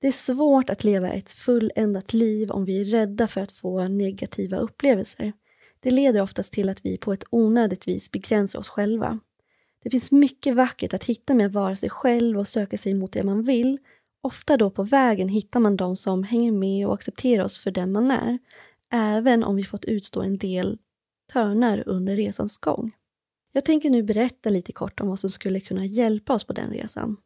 Det 0.00 0.08
är 0.08 0.12
svårt 0.12 0.70
att 0.70 0.84
leva 0.84 1.12
ett 1.12 1.32
fulländat 1.32 2.12
liv 2.12 2.50
om 2.50 2.64
vi 2.64 2.80
är 2.80 2.84
rädda 2.84 3.26
för 3.26 3.40
att 3.40 3.52
få 3.52 3.88
negativa 3.88 4.56
upplevelser. 4.56 5.32
Det 5.80 5.90
leder 5.90 6.22
oftast 6.22 6.52
till 6.52 6.68
att 6.68 6.84
vi 6.84 6.98
på 6.98 7.12
ett 7.12 7.24
onödigt 7.30 7.88
vis 7.88 8.10
begränsar 8.10 8.58
oss 8.58 8.68
själva. 8.68 9.20
Det 9.86 9.90
finns 9.90 10.12
mycket 10.12 10.56
vackert 10.56 10.94
att 10.94 11.04
hitta 11.04 11.34
med 11.34 11.46
att 11.46 11.52
vara 11.52 11.76
sig 11.76 11.90
själv 11.90 12.38
och 12.38 12.48
söka 12.48 12.78
sig 12.78 12.94
mot 12.94 13.12
det 13.12 13.22
man 13.22 13.42
vill. 13.42 13.78
Ofta 14.22 14.56
då 14.56 14.70
på 14.70 14.82
vägen 14.82 15.28
hittar 15.28 15.60
man 15.60 15.76
de 15.76 15.96
som 15.96 16.22
hänger 16.24 16.52
med 16.52 16.86
och 16.86 16.94
accepterar 16.94 17.44
oss 17.44 17.58
för 17.58 17.70
den 17.70 17.92
man 17.92 18.10
är, 18.10 18.38
även 18.92 19.44
om 19.44 19.56
vi 19.56 19.64
fått 19.64 19.84
utstå 19.84 20.22
en 20.22 20.38
del 20.38 20.78
törnar 21.32 21.82
under 21.86 22.16
resans 22.16 22.58
gång. 22.58 22.92
Jag 23.52 23.64
tänker 23.64 23.90
nu 23.90 24.02
berätta 24.02 24.50
lite 24.50 24.72
kort 24.72 25.00
om 25.00 25.08
vad 25.08 25.18
som 25.18 25.30
skulle 25.30 25.60
kunna 25.60 25.84
hjälpa 25.86 26.34
oss 26.34 26.44
på 26.44 26.52
den 26.52 26.70
resan. 26.70 27.16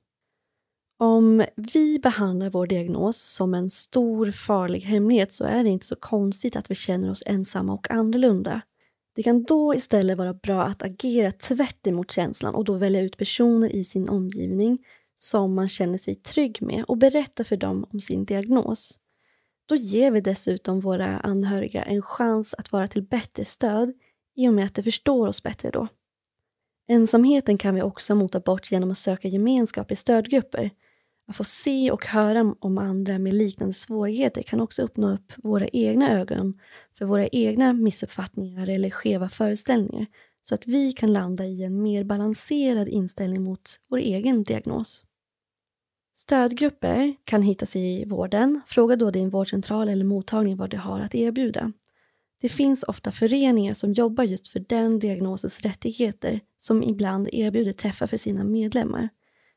Om 0.99 1.44
vi 1.57 1.99
behandlar 1.99 2.51
vår 2.51 2.66
diagnos 2.66 3.23
som 3.23 3.55
en 3.55 3.70
stor 3.70 4.31
farlig 4.31 4.81
hemlighet 4.81 5.33
så 5.33 5.44
är 5.44 5.62
det 5.62 5.70
inte 5.70 5.87
så 5.87 5.96
konstigt 5.96 6.57
att 6.57 6.70
vi 6.70 6.75
känner 6.75 7.11
oss 7.11 7.23
ensamma 7.27 7.73
och 7.73 7.90
annorlunda. 7.90 8.61
Det 9.14 9.23
kan 9.23 9.42
då 9.42 9.75
istället 9.75 10.18
vara 10.18 10.35
bra 10.35 10.62
att 10.62 10.83
agera 10.83 11.33
tvärt 11.33 11.87
emot 11.87 12.11
känslan 12.11 12.55
och 12.55 12.64
då 12.64 12.75
välja 12.75 13.01
ut 13.01 13.16
personer 13.16 13.68
i 13.68 13.85
sin 13.85 14.09
omgivning 14.09 14.79
som 15.16 15.55
man 15.55 15.68
känner 15.68 15.99
sig 15.99 16.14
trygg 16.14 16.62
med 16.62 16.85
och 16.85 16.96
berätta 16.96 17.44
för 17.44 17.57
dem 17.57 17.87
om 17.92 18.01
sin 18.01 18.25
diagnos. 18.25 18.99
Då 19.66 19.77
ger 19.77 20.11
vi 20.11 20.20
dessutom 20.20 20.81
våra 20.81 21.18
anhöriga 21.18 21.83
en 21.83 22.03
chans 22.03 22.55
att 22.59 22.73
vara 22.73 22.88
till 22.88 23.03
bättre 23.03 23.44
stöd 23.44 23.92
i 24.37 24.49
och 24.49 24.55
med 24.55 24.64
att 24.64 24.75
de 24.75 24.83
förstår 24.83 25.29
oss 25.29 25.42
bättre 25.42 25.70
då. 25.70 25.88
Ensamheten 26.88 27.59
kan 27.59 27.75
vi 27.75 27.83
också 27.83 28.14
mota 28.14 28.40
bort 28.40 28.73
genom 28.73 28.90
att 28.90 28.99
söka 28.99 29.29
gemenskap 29.29 29.92
i 29.92 29.96
stödgrupper 29.96 30.70
att 31.31 31.37
få 31.37 31.45
se 31.45 31.90
och 31.90 32.07
höra 32.07 32.55
om 32.59 32.79
andra 32.79 33.19
med 33.19 33.35
liknande 33.35 33.75
svårigheter 33.75 34.43
kan 34.43 34.61
också 34.61 34.83
öppna 34.83 35.14
upp 35.14 35.33
våra 35.37 35.69
egna 35.69 36.11
ögon 36.11 36.61
för 36.99 37.05
våra 37.05 37.27
egna 37.29 37.73
missuppfattningar 37.73 38.69
eller 38.69 38.90
skeva 38.90 39.29
föreställningar 39.29 40.07
så 40.43 40.55
att 40.55 40.66
vi 40.66 40.93
kan 40.93 41.12
landa 41.12 41.45
i 41.45 41.64
en 41.64 41.83
mer 41.83 42.05
balanserad 42.05 42.88
inställning 42.88 43.43
mot 43.43 43.81
vår 43.88 43.99
egen 43.99 44.45
diagnos. 44.45 45.05
Stödgrupper 46.14 47.14
kan 47.25 47.43
hittas 47.43 47.77
i 47.77 48.05
vården. 48.05 48.61
Fråga 48.66 48.97
då 48.97 49.11
din 49.11 49.31
vårdcentral 49.31 49.88
eller 49.88 50.05
mottagning 50.05 50.57
vad 50.57 50.71
de 50.71 50.77
har 50.77 51.01
att 51.01 51.14
erbjuda. 51.14 51.73
Det 52.40 52.49
finns 52.49 52.83
ofta 52.83 53.12
föreningar 53.12 53.75
som 53.75 53.93
jobbar 53.93 54.25
just 54.25 54.49
för 54.49 54.61
den 54.61 54.99
diagnosens 54.99 55.61
rättigheter 55.61 56.40
som 56.59 56.83
ibland 56.83 57.29
erbjuder 57.33 57.73
träffar 57.73 58.07
för 58.07 58.16
sina 58.16 58.45
medlemmar. 58.45 59.09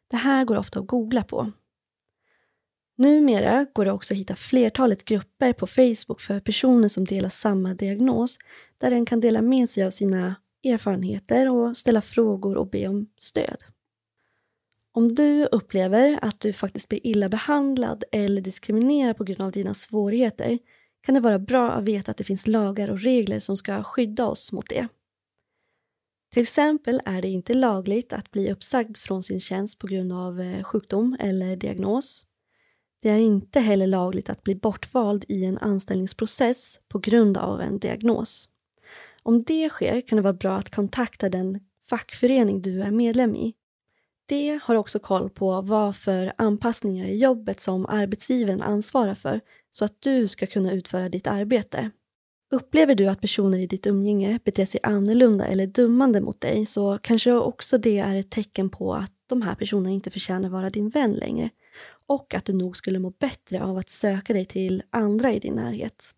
Det 0.08 0.18
här 0.18 0.46
går 0.46 0.58
ofta 0.58 0.80
att 0.80 0.88
googla 0.88 1.24
på. 1.24 1.52
Numera 2.96 3.66
går 3.74 3.86
det 3.86 3.92
också 3.92 4.14
att 4.14 4.18
hitta 4.18 4.36
flertalet 4.36 5.06
grupper 5.06 5.54
på 5.54 5.68
Facebook 5.68 6.22
för 6.22 6.40
personer 6.40 6.88
som 6.88 7.06
delar 7.06 7.30
samma 7.30 7.74
diagnos, 7.74 8.38
där 8.78 8.92
en 8.92 9.06
kan 9.06 9.20
dela 9.20 9.42
med 9.42 9.70
sig 9.70 9.84
av 9.84 9.92
sina 9.92 10.36
erfarenheter 10.64 11.50
och 11.50 11.78
ställa 11.78 12.02
frågor 12.02 12.58
och 12.58 12.70
be 12.70 12.88
om 12.88 13.08
stöd. 13.18 13.64
Om 14.96 15.16
du 15.16 15.46
upplever 15.46 16.20
att 16.22 16.40
du 16.40 16.54
faktiskt 16.54 16.90
blir 16.90 17.08
illa 17.08 17.30
behandlad 17.30 18.04
eller 18.12 18.42
diskriminerad 18.42 19.18
på 19.18 19.24
grund 19.24 19.42
av 19.42 19.52
dina 19.52 19.74
svårigheter 19.74 20.60
kan 21.02 21.16
det 21.16 21.22
vara 21.22 21.40
bra 21.40 21.72
att 21.72 21.84
veta 21.84 22.12
att 22.12 22.18
det 22.18 22.24
finns 22.24 22.48
lagar 22.48 22.90
och 22.90 23.00
regler 23.00 23.40
som 23.40 23.58
ska 23.58 23.84
skydda 23.84 24.26
oss 24.26 24.52
mot 24.52 24.70
det. 24.70 24.88
Till 26.34 26.42
exempel 26.42 27.02
är 27.06 27.22
det 27.22 27.28
inte 27.28 27.54
lagligt 27.54 28.14
att 28.14 28.32
bli 28.32 28.52
uppsagd 28.52 28.98
från 28.98 29.24
sin 29.24 29.40
tjänst 29.40 29.80
på 29.80 29.88
grund 29.88 30.14
av 30.14 30.42
eh, 30.42 30.64
sjukdom 30.64 31.18
eller 31.20 31.56
diagnos. 31.56 32.28
Det 33.04 33.10
är 33.10 33.20
inte 33.20 33.60
heller 33.60 33.88
lagligt 33.88 34.30
att 34.30 34.44
bli 34.44 34.56
bortvald 34.56 35.26
i 35.28 35.46
en 35.46 35.58
anställningsprocess 35.58 36.80
på 36.88 37.00
grund 37.00 37.38
av 37.38 37.62
en 37.62 37.80
diagnos. 37.80 38.50
Om 39.24 39.44
det 39.44 39.70
sker 39.70 40.02
kan 40.02 40.16
det 40.16 40.22
vara 40.22 40.34
bra 40.34 40.58
att 40.58 40.76
kontakta 40.76 41.30
den 41.30 41.60
fackförening 41.90 42.62
du 42.62 42.82
är 42.82 42.92
medlem 42.92 43.36
i. 43.36 43.54
Det 44.26 44.60
har 44.64 44.76
också 44.76 45.00
koll 45.00 45.30
på 45.30 45.62
vad 45.62 45.96
för 45.96 46.34
anpassningar 46.38 47.06
i 47.06 47.18
jobbet 47.18 47.60
som 47.60 47.86
arbetsgivaren 47.86 48.62
ansvarar 48.62 49.16
för 49.16 49.42
så 49.72 49.86
att 49.86 50.02
du 50.02 50.28
ska 50.28 50.46
kunna 50.48 50.72
utföra 50.72 51.10
ditt 51.10 51.28
arbete. 51.28 51.92
Upplever 52.52 52.96
du 52.96 53.08
att 53.08 53.22
personer 53.22 53.60
i 53.60 53.68
ditt 53.68 53.88
umgänge 53.88 54.40
beter 54.44 54.66
sig 54.66 54.80
annorlunda 54.84 55.46
eller 55.46 55.68
dummande 55.68 56.22
mot 56.22 56.42
dig 56.42 56.66
så 56.66 56.98
kanske 57.02 57.34
också 57.34 57.78
det 57.78 58.00
är 58.00 58.16
ett 58.16 58.32
tecken 58.32 58.70
på 58.70 58.94
att 58.94 59.12
de 59.28 59.42
här 59.42 59.56
personerna 59.56 59.90
inte 59.90 60.12
förtjänar 60.12 60.50
vara 60.50 60.70
din 60.70 60.90
vän 60.90 61.14
längre 61.14 61.50
och 62.08 62.34
att 62.34 62.46
du 62.46 62.54
nog 62.54 62.78
skulle 62.78 63.00
må 63.00 63.10
bättre 63.10 63.64
av 63.64 63.78
att 63.78 63.90
söka 63.90 64.34
dig 64.34 64.46
till 64.46 64.84
andra 64.90 65.34
i 65.34 65.40
din 65.40 65.54
närhet. 65.54 66.16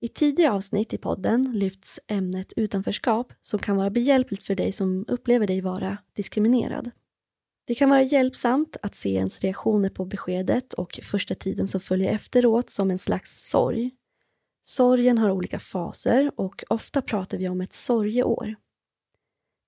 I 0.00 0.08
tidigare 0.08 0.52
avsnitt 0.52 0.92
i 0.92 0.98
podden 0.98 1.52
lyfts 1.52 2.00
ämnet 2.06 2.52
utanförskap 2.56 3.32
som 3.42 3.58
kan 3.58 3.76
vara 3.76 3.90
behjälpligt 3.90 4.42
för 4.42 4.54
dig 4.54 4.72
som 4.72 5.04
upplever 5.08 5.46
dig 5.46 5.60
vara 5.60 5.98
diskriminerad. 6.12 6.90
Det 7.66 7.74
kan 7.74 7.90
vara 7.90 8.02
hjälpsamt 8.02 8.76
att 8.82 8.94
se 8.94 9.14
ens 9.14 9.40
reaktioner 9.40 9.88
på 9.88 10.04
beskedet 10.04 10.72
och 10.72 11.00
första 11.02 11.34
tiden 11.34 11.68
som 11.68 11.80
följer 11.80 12.12
efteråt 12.12 12.70
som 12.70 12.90
en 12.90 12.98
slags 12.98 13.48
sorg. 13.48 13.90
Sorgen 14.62 15.18
har 15.18 15.30
olika 15.30 15.58
faser 15.58 16.30
och 16.36 16.64
ofta 16.68 17.02
pratar 17.02 17.38
vi 17.38 17.48
om 17.48 17.60
ett 17.60 17.72
sorgeår. 17.72 18.54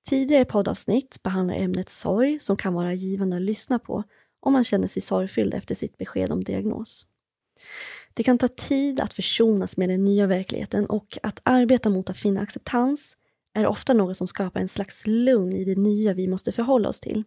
Tidigare 0.08 0.44
poddavsnitt 0.44 1.22
behandlar 1.22 1.54
ämnet 1.54 1.88
sorg 1.88 2.40
som 2.40 2.56
kan 2.56 2.74
vara 2.74 2.94
givande 2.94 3.36
att 3.36 3.42
lyssna 3.42 3.78
på 3.78 4.04
om 4.46 4.52
man 4.52 4.64
känner 4.64 4.88
sig 4.88 5.02
sorgfylld 5.02 5.54
efter 5.54 5.74
sitt 5.74 5.98
besked 5.98 6.32
om 6.32 6.44
diagnos. 6.44 7.06
Det 8.14 8.22
kan 8.22 8.38
ta 8.38 8.48
tid 8.48 9.00
att 9.00 9.14
försonas 9.14 9.76
med 9.76 9.88
den 9.88 10.04
nya 10.04 10.26
verkligheten 10.26 10.86
och 10.86 11.18
att 11.22 11.40
arbeta 11.42 11.90
mot 11.90 12.10
att 12.10 12.18
finna 12.18 12.40
acceptans 12.40 13.16
är 13.54 13.66
ofta 13.66 13.92
något 13.92 14.16
som 14.16 14.26
skapar 14.26 14.60
en 14.60 14.68
slags 14.68 15.06
lugn 15.06 15.52
i 15.52 15.64
det 15.64 15.74
nya 15.74 16.14
vi 16.14 16.28
måste 16.28 16.52
förhålla 16.52 16.88
oss 16.88 17.00
till. 17.00 17.24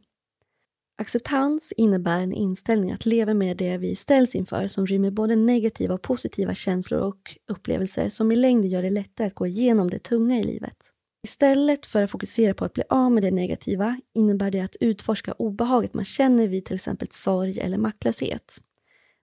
Acceptans 0.97 1.73
innebär 1.77 2.21
en 2.21 2.33
inställning 2.33 2.91
att 2.91 3.05
leva 3.05 3.33
med 3.33 3.57
det 3.57 3.77
vi 3.77 3.95
ställs 3.95 4.35
inför 4.35 4.67
som 4.67 4.87
rymmer 4.87 5.11
både 5.11 5.35
negativa 5.35 5.93
och 5.93 6.01
positiva 6.01 6.55
känslor 6.55 6.99
och 6.99 7.37
upplevelser 7.47 8.09
som 8.09 8.31
i 8.31 8.35
längden 8.35 8.69
gör 8.69 8.83
det 8.83 8.89
lättare 8.89 9.27
att 9.27 9.35
gå 9.35 9.47
igenom 9.47 9.89
det 9.89 9.99
tunga 9.99 10.39
i 10.39 10.43
livet. 10.43 10.93
Istället 11.23 11.85
för 11.85 12.03
att 12.03 12.11
fokusera 12.11 12.53
på 12.53 12.65
att 12.65 12.73
bli 12.73 12.83
av 12.89 13.11
med 13.11 13.23
det 13.23 13.31
negativa 13.31 14.01
innebär 14.13 14.51
det 14.51 14.59
att 14.59 14.75
utforska 14.79 15.33
obehaget 15.33 15.93
man 15.93 16.05
känner 16.05 16.47
vid 16.47 16.65
till 16.65 16.75
exempel 16.75 17.07
sorg 17.11 17.59
eller 17.59 17.77
maktlöshet. 17.77 18.61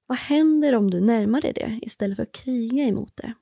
Vad 0.07 0.19
händer 0.19 0.75
om 0.75 0.91
du 0.91 1.01
närmar 1.01 1.41
dig 1.41 1.53
det 1.53 1.79
istället 1.83 2.17
för 2.17 2.23
att 2.23 2.33
kriga 2.33 2.85
emot 2.85 3.17
det? 3.17 3.35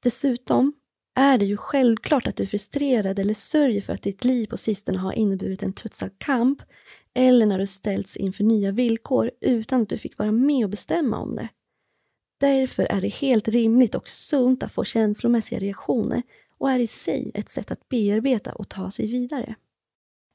Dessutom 0.00 0.72
är 1.14 1.38
det 1.38 1.44
ju 1.44 1.56
självklart 1.56 2.26
att 2.26 2.36
du 2.36 2.42
är 2.42 2.46
frustrerad 2.46 3.18
eller 3.18 3.34
sörjer 3.34 3.80
för 3.80 3.92
att 3.92 4.02
ditt 4.02 4.24
liv 4.24 4.46
på 4.46 4.56
sistone 4.56 4.98
har 4.98 5.12
inneburit 5.12 5.62
en 5.62 5.72
trotsad 5.72 6.10
kamp 6.18 6.62
eller 7.14 7.46
när 7.46 7.58
du 7.58 7.66
ställts 7.66 8.16
inför 8.16 8.44
nya 8.44 8.72
villkor 8.72 9.30
utan 9.40 9.82
att 9.82 9.88
du 9.88 9.98
fick 9.98 10.18
vara 10.18 10.32
med 10.32 10.64
och 10.64 10.70
bestämma 10.70 11.18
om 11.18 11.36
det. 11.36 11.48
Därför 12.40 12.82
är 12.82 13.00
det 13.00 13.08
helt 13.08 13.48
rimligt 13.48 13.94
och 13.94 14.08
sunt 14.08 14.62
att 14.62 14.72
få 14.72 14.84
känslomässiga 14.84 15.58
reaktioner 15.58 16.22
och 16.58 16.70
är 16.70 16.78
i 16.78 16.86
sig 16.86 17.30
ett 17.34 17.48
sätt 17.48 17.70
att 17.70 17.88
bearbeta 17.88 18.52
och 18.52 18.68
ta 18.68 18.90
sig 18.90 19.06
vidare. 19.06 19.54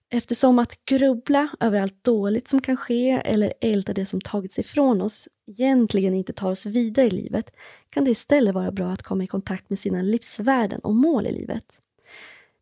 Eftersom 0.10 0.60
att 0.60 0.86
grubbla 0.86 1.50
över 1.60 1.82
allt 1.82 2.04
dåligt 2.04 2.48
som 2.48 2.62
kan 2.62 2.78
ske 2.78 3.10
eller 3.10 3.54
älta 3.62 3.94
det 3.94 4.06
som 4.06 4.22
tagits 4.22 4.60
ifrån 4.60 5.02
oss 5.02 5.28
egentligen 5.48 6.14
inte 6.14 6.34
tar 6.34 6.52
oss 6.52 6.66
vidare 6.66 7.08
i 7.08 7.10
livet 7.10 7.56
kan 7.90 8.04
det 8.04 8.12
istället 8.12 8.54
vara 8.54 8.72
bra 8.72 8.92
att 8.92 9.04
komma 9.04 9.24
i 9.24 9.28
kontakt 9.28 9.70
med 9.70 9.80
sina 9.80 10.02
livsvärden 10.02 10.80
och 10.80 10.96
mål 10.96 11.28
i 11.28 11.32
livet. 11.32 11.80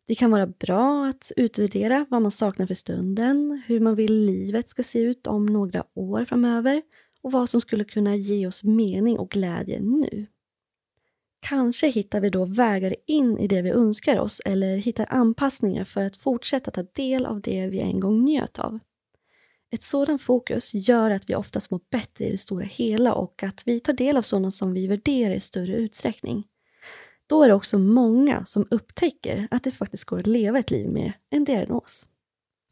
Det 0.06 0.14
kan 0.14 0.30
vara 0.30 0.46
bra 0.46 1.06
att 1.06 1.32
utvärdera 1.36 2.06
vad 2.10 2.22
man 2.22 2.30
saknar 2.30 2.66
för 2.66 2.74
stunden, 2.74 3.62
hur 3.66 3.80
man 3.80 3.94
vill 3.94 4.24
livet 4.24 4.68
ska 4.68 4.82
se 4.82 4.98
ut 5.00 5.26
om 5.26 5.46
några 5.46 5.84
år 5.94 6.24
framöver 6.24 6.82
och 7.22 7.32
vad 7.32 7.48
som 7.48 7.60
skulle 7.60 7.84
kunna 7.84 8.16
ge 8.16 8.46
oss 8.46 8.64
mening 8.64 9.18
och 9.18 9.30
glädje 9.30 9.80
nu. 9.80 10.26
Kanske 11.44 11.86
hittar 11.88 12.20
vi 12.20 12.30
då 12.30 12.44
vägar 12.44 12.94
in 13.06 13.38
i 13.38 13.46
det 13.46 13.62
vi 13.62 13.70
önskar 13.70 14.18
oss 14.18 14.40
eller 14.44 14.76
hittar 14.76 15.06
anpassningar 15.12 15.84
för 15.84 16.04
att 16.04 16.16
fortsätta 16.16 16.70
ta 16.70 16.82
del 16.82 17.26
av 17.26 17.40
det 17.40 17.66
vi 17.66 17.80
en 17.80 18.00
gång 18.00 18.24
njöt 18.24 18.58
av. 18.58 18.78
Ett 19.70 19.82
sådant 19.82 20.22
fokus 20.22 20.74
gör 20.74 21.10
att 21.10 21.30
vi 21.30 21.34
oftast 21.34 21.70
mår 21.70 21.80
bättre 21.90 22.24
i 22.24 22.30
det 22.30 22.38
stora 22.38 22.64
hela 22.64 23.14
och 23.14 23.42
att 23.42 23.62
vi 23.66 23.80
tar 23.80 23.92
del 23.92 24.16
av 24.16 24.22
sådant 24.22 24.54
som 24.54 24.72
vi 24.72 24.86
värderar 24.86 25.34
i 25.34 25.40
större 25.40 25.72
utsträckning. 25.76 26.44
Då 27.26 27.42
är 27.42 27.48
det 27.48 27.54
också 27.54 27.78
många 27.78 28.44
som 28.44 28.66
upptäcker 28.70 29.48
att 29.50 29.64
det 29.64 29.70
faktiskt 29.70 30.04
går 30.04 30.18
att 30.18 30.26
leva 30.26 30.58
ett 30.58 30.70
liv 30.70 30.88
med 30.88 31.12
en 31.30 31.44
diagnos. 31.44 32.06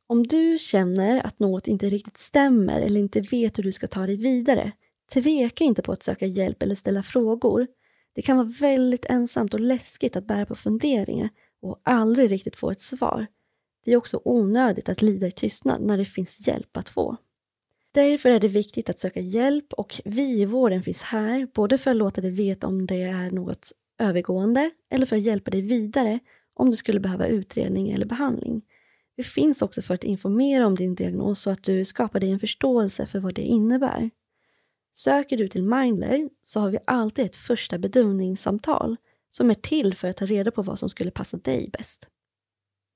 Om 0.06 0.26
du 0.26 0.58
känner 0.58 1.26
att 1.26 1.38
något 1.38 1.68
inte 1.68 1.88
riktigt 1.88 2.18
stämmer 2.18 2.80
eller 2.80 3.00
inte 3.00 3.20
vet 3.20 3.58
hur 3.58 3.62
du 3.62 3.72
ska 3.72 3.86
ta 3.86 4.06
dig 4.06 4.16
vidare, 4.16 4.72
tveka 5.12 5.64
inte 5.64 5.82
på 5.82 5.92
att 5.92 6.02
söka 6.02 6.26
hjälp 6.26 6.62
eller 6.62 6.74
ställa 6.74 7.02
frågor 7.02 7.66
det 8.12 8.22
kan 8.22 8.36
vara 8.36 8.50
väldigt 8.60 9.04
ensamt 9.08 9.54
och 9.54 9.60
läskigt 9.60 10.16
att 10.16 10.26
bära 10.26 10.46
på 10.46 10.54
funderingar 10.54 11.30
och 11.62 11.80
aldrig 11.82 12.30
riktigt 12.30 12.56
få 12.56 12.70
ett 12.70 12.80
svar. 12.80 13.26
Det 13.84 13.92
är 13.92 13.96
också 13.96 14.20
onödigt 14.24 14.88
att 14.88 15.02
lida 15.02 15.26
i 15.26 15.32
tystnad 15.32 15.82
när 15.82 15.98
det 15.98 16.04
finns 16.04 16.46
hjälp 16.46 16.76
att 16.76 16.88
få. 16.88 17.16
Därför 17.92 18.28
är 18.28 18.40
det 18.40 18.48
viktigt 18.48 18.90
att 18.90 18.98
söka 18.98 19.20
hjälp 19.20 19.72
och 19.72 20.00
vi 20.04 20.40
i 20.40 20.44
vården 20.44 20.82
finns 20.82 21.02
här 21.02 21.48
både 21.54 21.78
för 21.78 21.90
att 21.90 21.96
låta 21.96 22.20
dig 22.20 22.30
veta 22.30 22.66
om 22.66 22.86
det 22.86 23.02
är 23.02 23.30
något 23.30 23.72
övergående 23.98 24.70
eller 24.90 25.06
för 25.06 25.16
att 25.16 25.22
hjälpa 25.22 25.50
dig 25.50 25.60
vidare 25.60 26.18
om 26.54 26.70
du 26.70 26.76
skulle 26.76 27.00
behöva 27.00 27.26
utredning 27.26 27.90
eller 27.90 28.06
behandling. 28.06 28.62
Vi 29.16 29.24
finns 29.24 29.62
också 29.62 29.82
för 29.82 29.94
att 29.94 30.04
informera 30.04 30.66
om 30.66 30.74
din 30.74 30.94
diagnos 30.94 31.40
så 31.40 31.50
att 31.50 31.62
du 31.62 31.84
skapar 31.84 32.20
dig 32.20 32.30
en 32.30 32.38
förståelse 32.38 33.06
för 33.06 33.20
vad 33.20 33.34
det 33.34 33.42
innebär. 33.42 34.10
Söker 34.92 35.36
du 35.36 35.48
till 35.48 35.62
Mindler 35.62 36.28
så 36.42 36.60
har 36.60 36.70
vi 36.70 36.78
alltid 36.84 37.24
ett 37.24 37.36
första 37.36 37.78
bedömningssamtal 37.78 38.96
som 39.30 39.50
är 39.50 39.54
till 39.54 39.94
för 39.94 40.08
att 40.08 40.16
ta 40.16 40.26
reda 40.26 40.50
på 40.50 40.62
vad 40.62 40.78
som 40.78 40.88
skulle 40.88 41.10
passa 41.10 41.36
dig 41.36 41.70
bäst. 41.72 42.08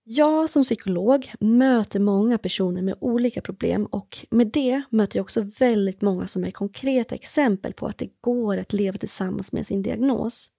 Jag 0.06 0.50
som 0.50 0.62
psykolog 0.62 1.32
möter 1.40 2.00
många 2.00 2.38
personer 2.38 2.82
med 2.82 2.96
olika 3.00 3.40
problem 3.40 3.86
och 3.86 4.26
med 4.30 4.46
det 4.46 4.82
möter 4.90 5.18
jag 5.18 5.24
också 5.24 5.40
väldigt 5.58 6.02
många 6.02 6.26
som 6.26 6.44
är 6.44 6.50
konkreta 6.50 7.14
exempel 7.14 7.72
på 7.72 7.86
att 7.86 7.98
det 7.98 8.10
går 8.20 8.56
att 8.56 8.72
leva 8.72 8.98
tillsammans 8.98 9.52
med 9.52 9.66
sin 9.66 9.82
diagnos. 9.82 10.50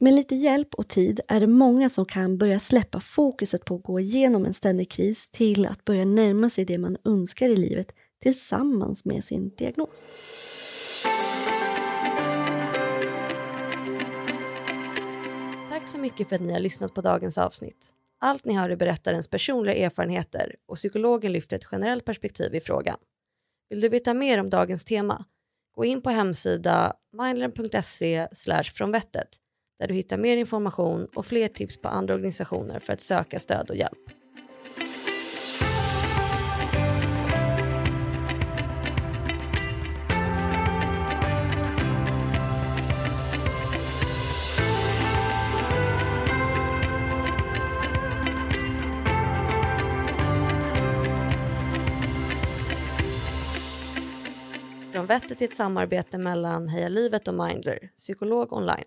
Med 0.00 0.14
lite 0.14 0.34
hjälp 0.34 0.74
och 0.74 0.88
tid 0.88 1.20
är 1.28 1.40
det 1.40 1.46
många 1.46 1.88
som 1.88 2.06
kan 2.06 2.38
börja 2.38 2.60
släppa 2.60 3.00
fokuset 3.00 3.64
på 3.64 3.74
att 3.74 3.82
gå 3.82 4.00
igenom 4.00 4.46
en 4.46 4.54
ständig 4.54 4.90
kris 4.90 5.30
till 5.30 5.66
att 5.66 5.84
börja 5.84 6.04
närma 6.04 6.50
sig 6.50 6.64
det 6.64 6.78
man 6.78 6.96
önskar 7.04 7.48
i 7.48 7.56
livet 7.56 7.94
tillsammans 8.22 9.04
med 9.04 9.24
sin 9.24 9.54
diagnos. 9.56 10.06
Tack 15.82 15.88
så 15.88 15.98
mycket 15.98 16.28
för 16.28 16.36
att 16.36 16.42
ni 16.42 16.52
har 16.52 16.60
lyssnat 16.60 16.94
på 16.94 17.00
dagens 17.00 17.38
avsnitt. 17.38 17.92
Allt 18.20 18.44
ni 18.44 18.54
hör 18.54 18.70
är 18.70 18.76
berättarens 18.76 19.28
personliga 19.28 19.74
erfarenheter 19.74 20.56
och 20.66 20.76
psykologen 20.76 21.32
lyfter 21.32 21.56
ett 21.56 21.68
generellt 21.72 22.04
perspektiv 22.04 22.54
i 22.54 22.60
frågan. 22.60 22.96
Vill 23.70 23.80
du 23.80 23.88
veta 23.88 24.14
mer 24.14 24.40
om 24.40 24.50
dagens 24.50 24.84
tema? 24.84 25.24
Gå 25.74 25.84
in 25.84 26.02
på 26.02 26.10
hemsida 26.10 26.96
mindlen.se 27.12 28.28
frånvettet 28.74 29.28
där 29.78 29.88
du 29.88 29.94
hittar 29.94 30.18
mer 30.18 30.36
information 30.36 31.08
och 31.14 31.26
fler 31.26 31.48
tips 31.48 31.80
på 31.80 31.88
andra 31.88 32.14
organisationer 32.14 32.80
för 32.80 32.92
att 32.92 33.00
söka 33.00 33.40
stöd 33.40 33.70
och 33.70 33.76
hjälp. 33.76 34.11
Om 55.02 55.06
vettet 55.06 55.42
i 55.42 55.44
ett 55.44 55.54
samarbete 55.54 56.18
mellan 56.18 56.68
Heja 56.68 56.88
Livet 56.88 57.28
och 57.28 57.34
Mindler, 57.34 57.90
psykolog 57.96 58.52
online. 58.52 58.84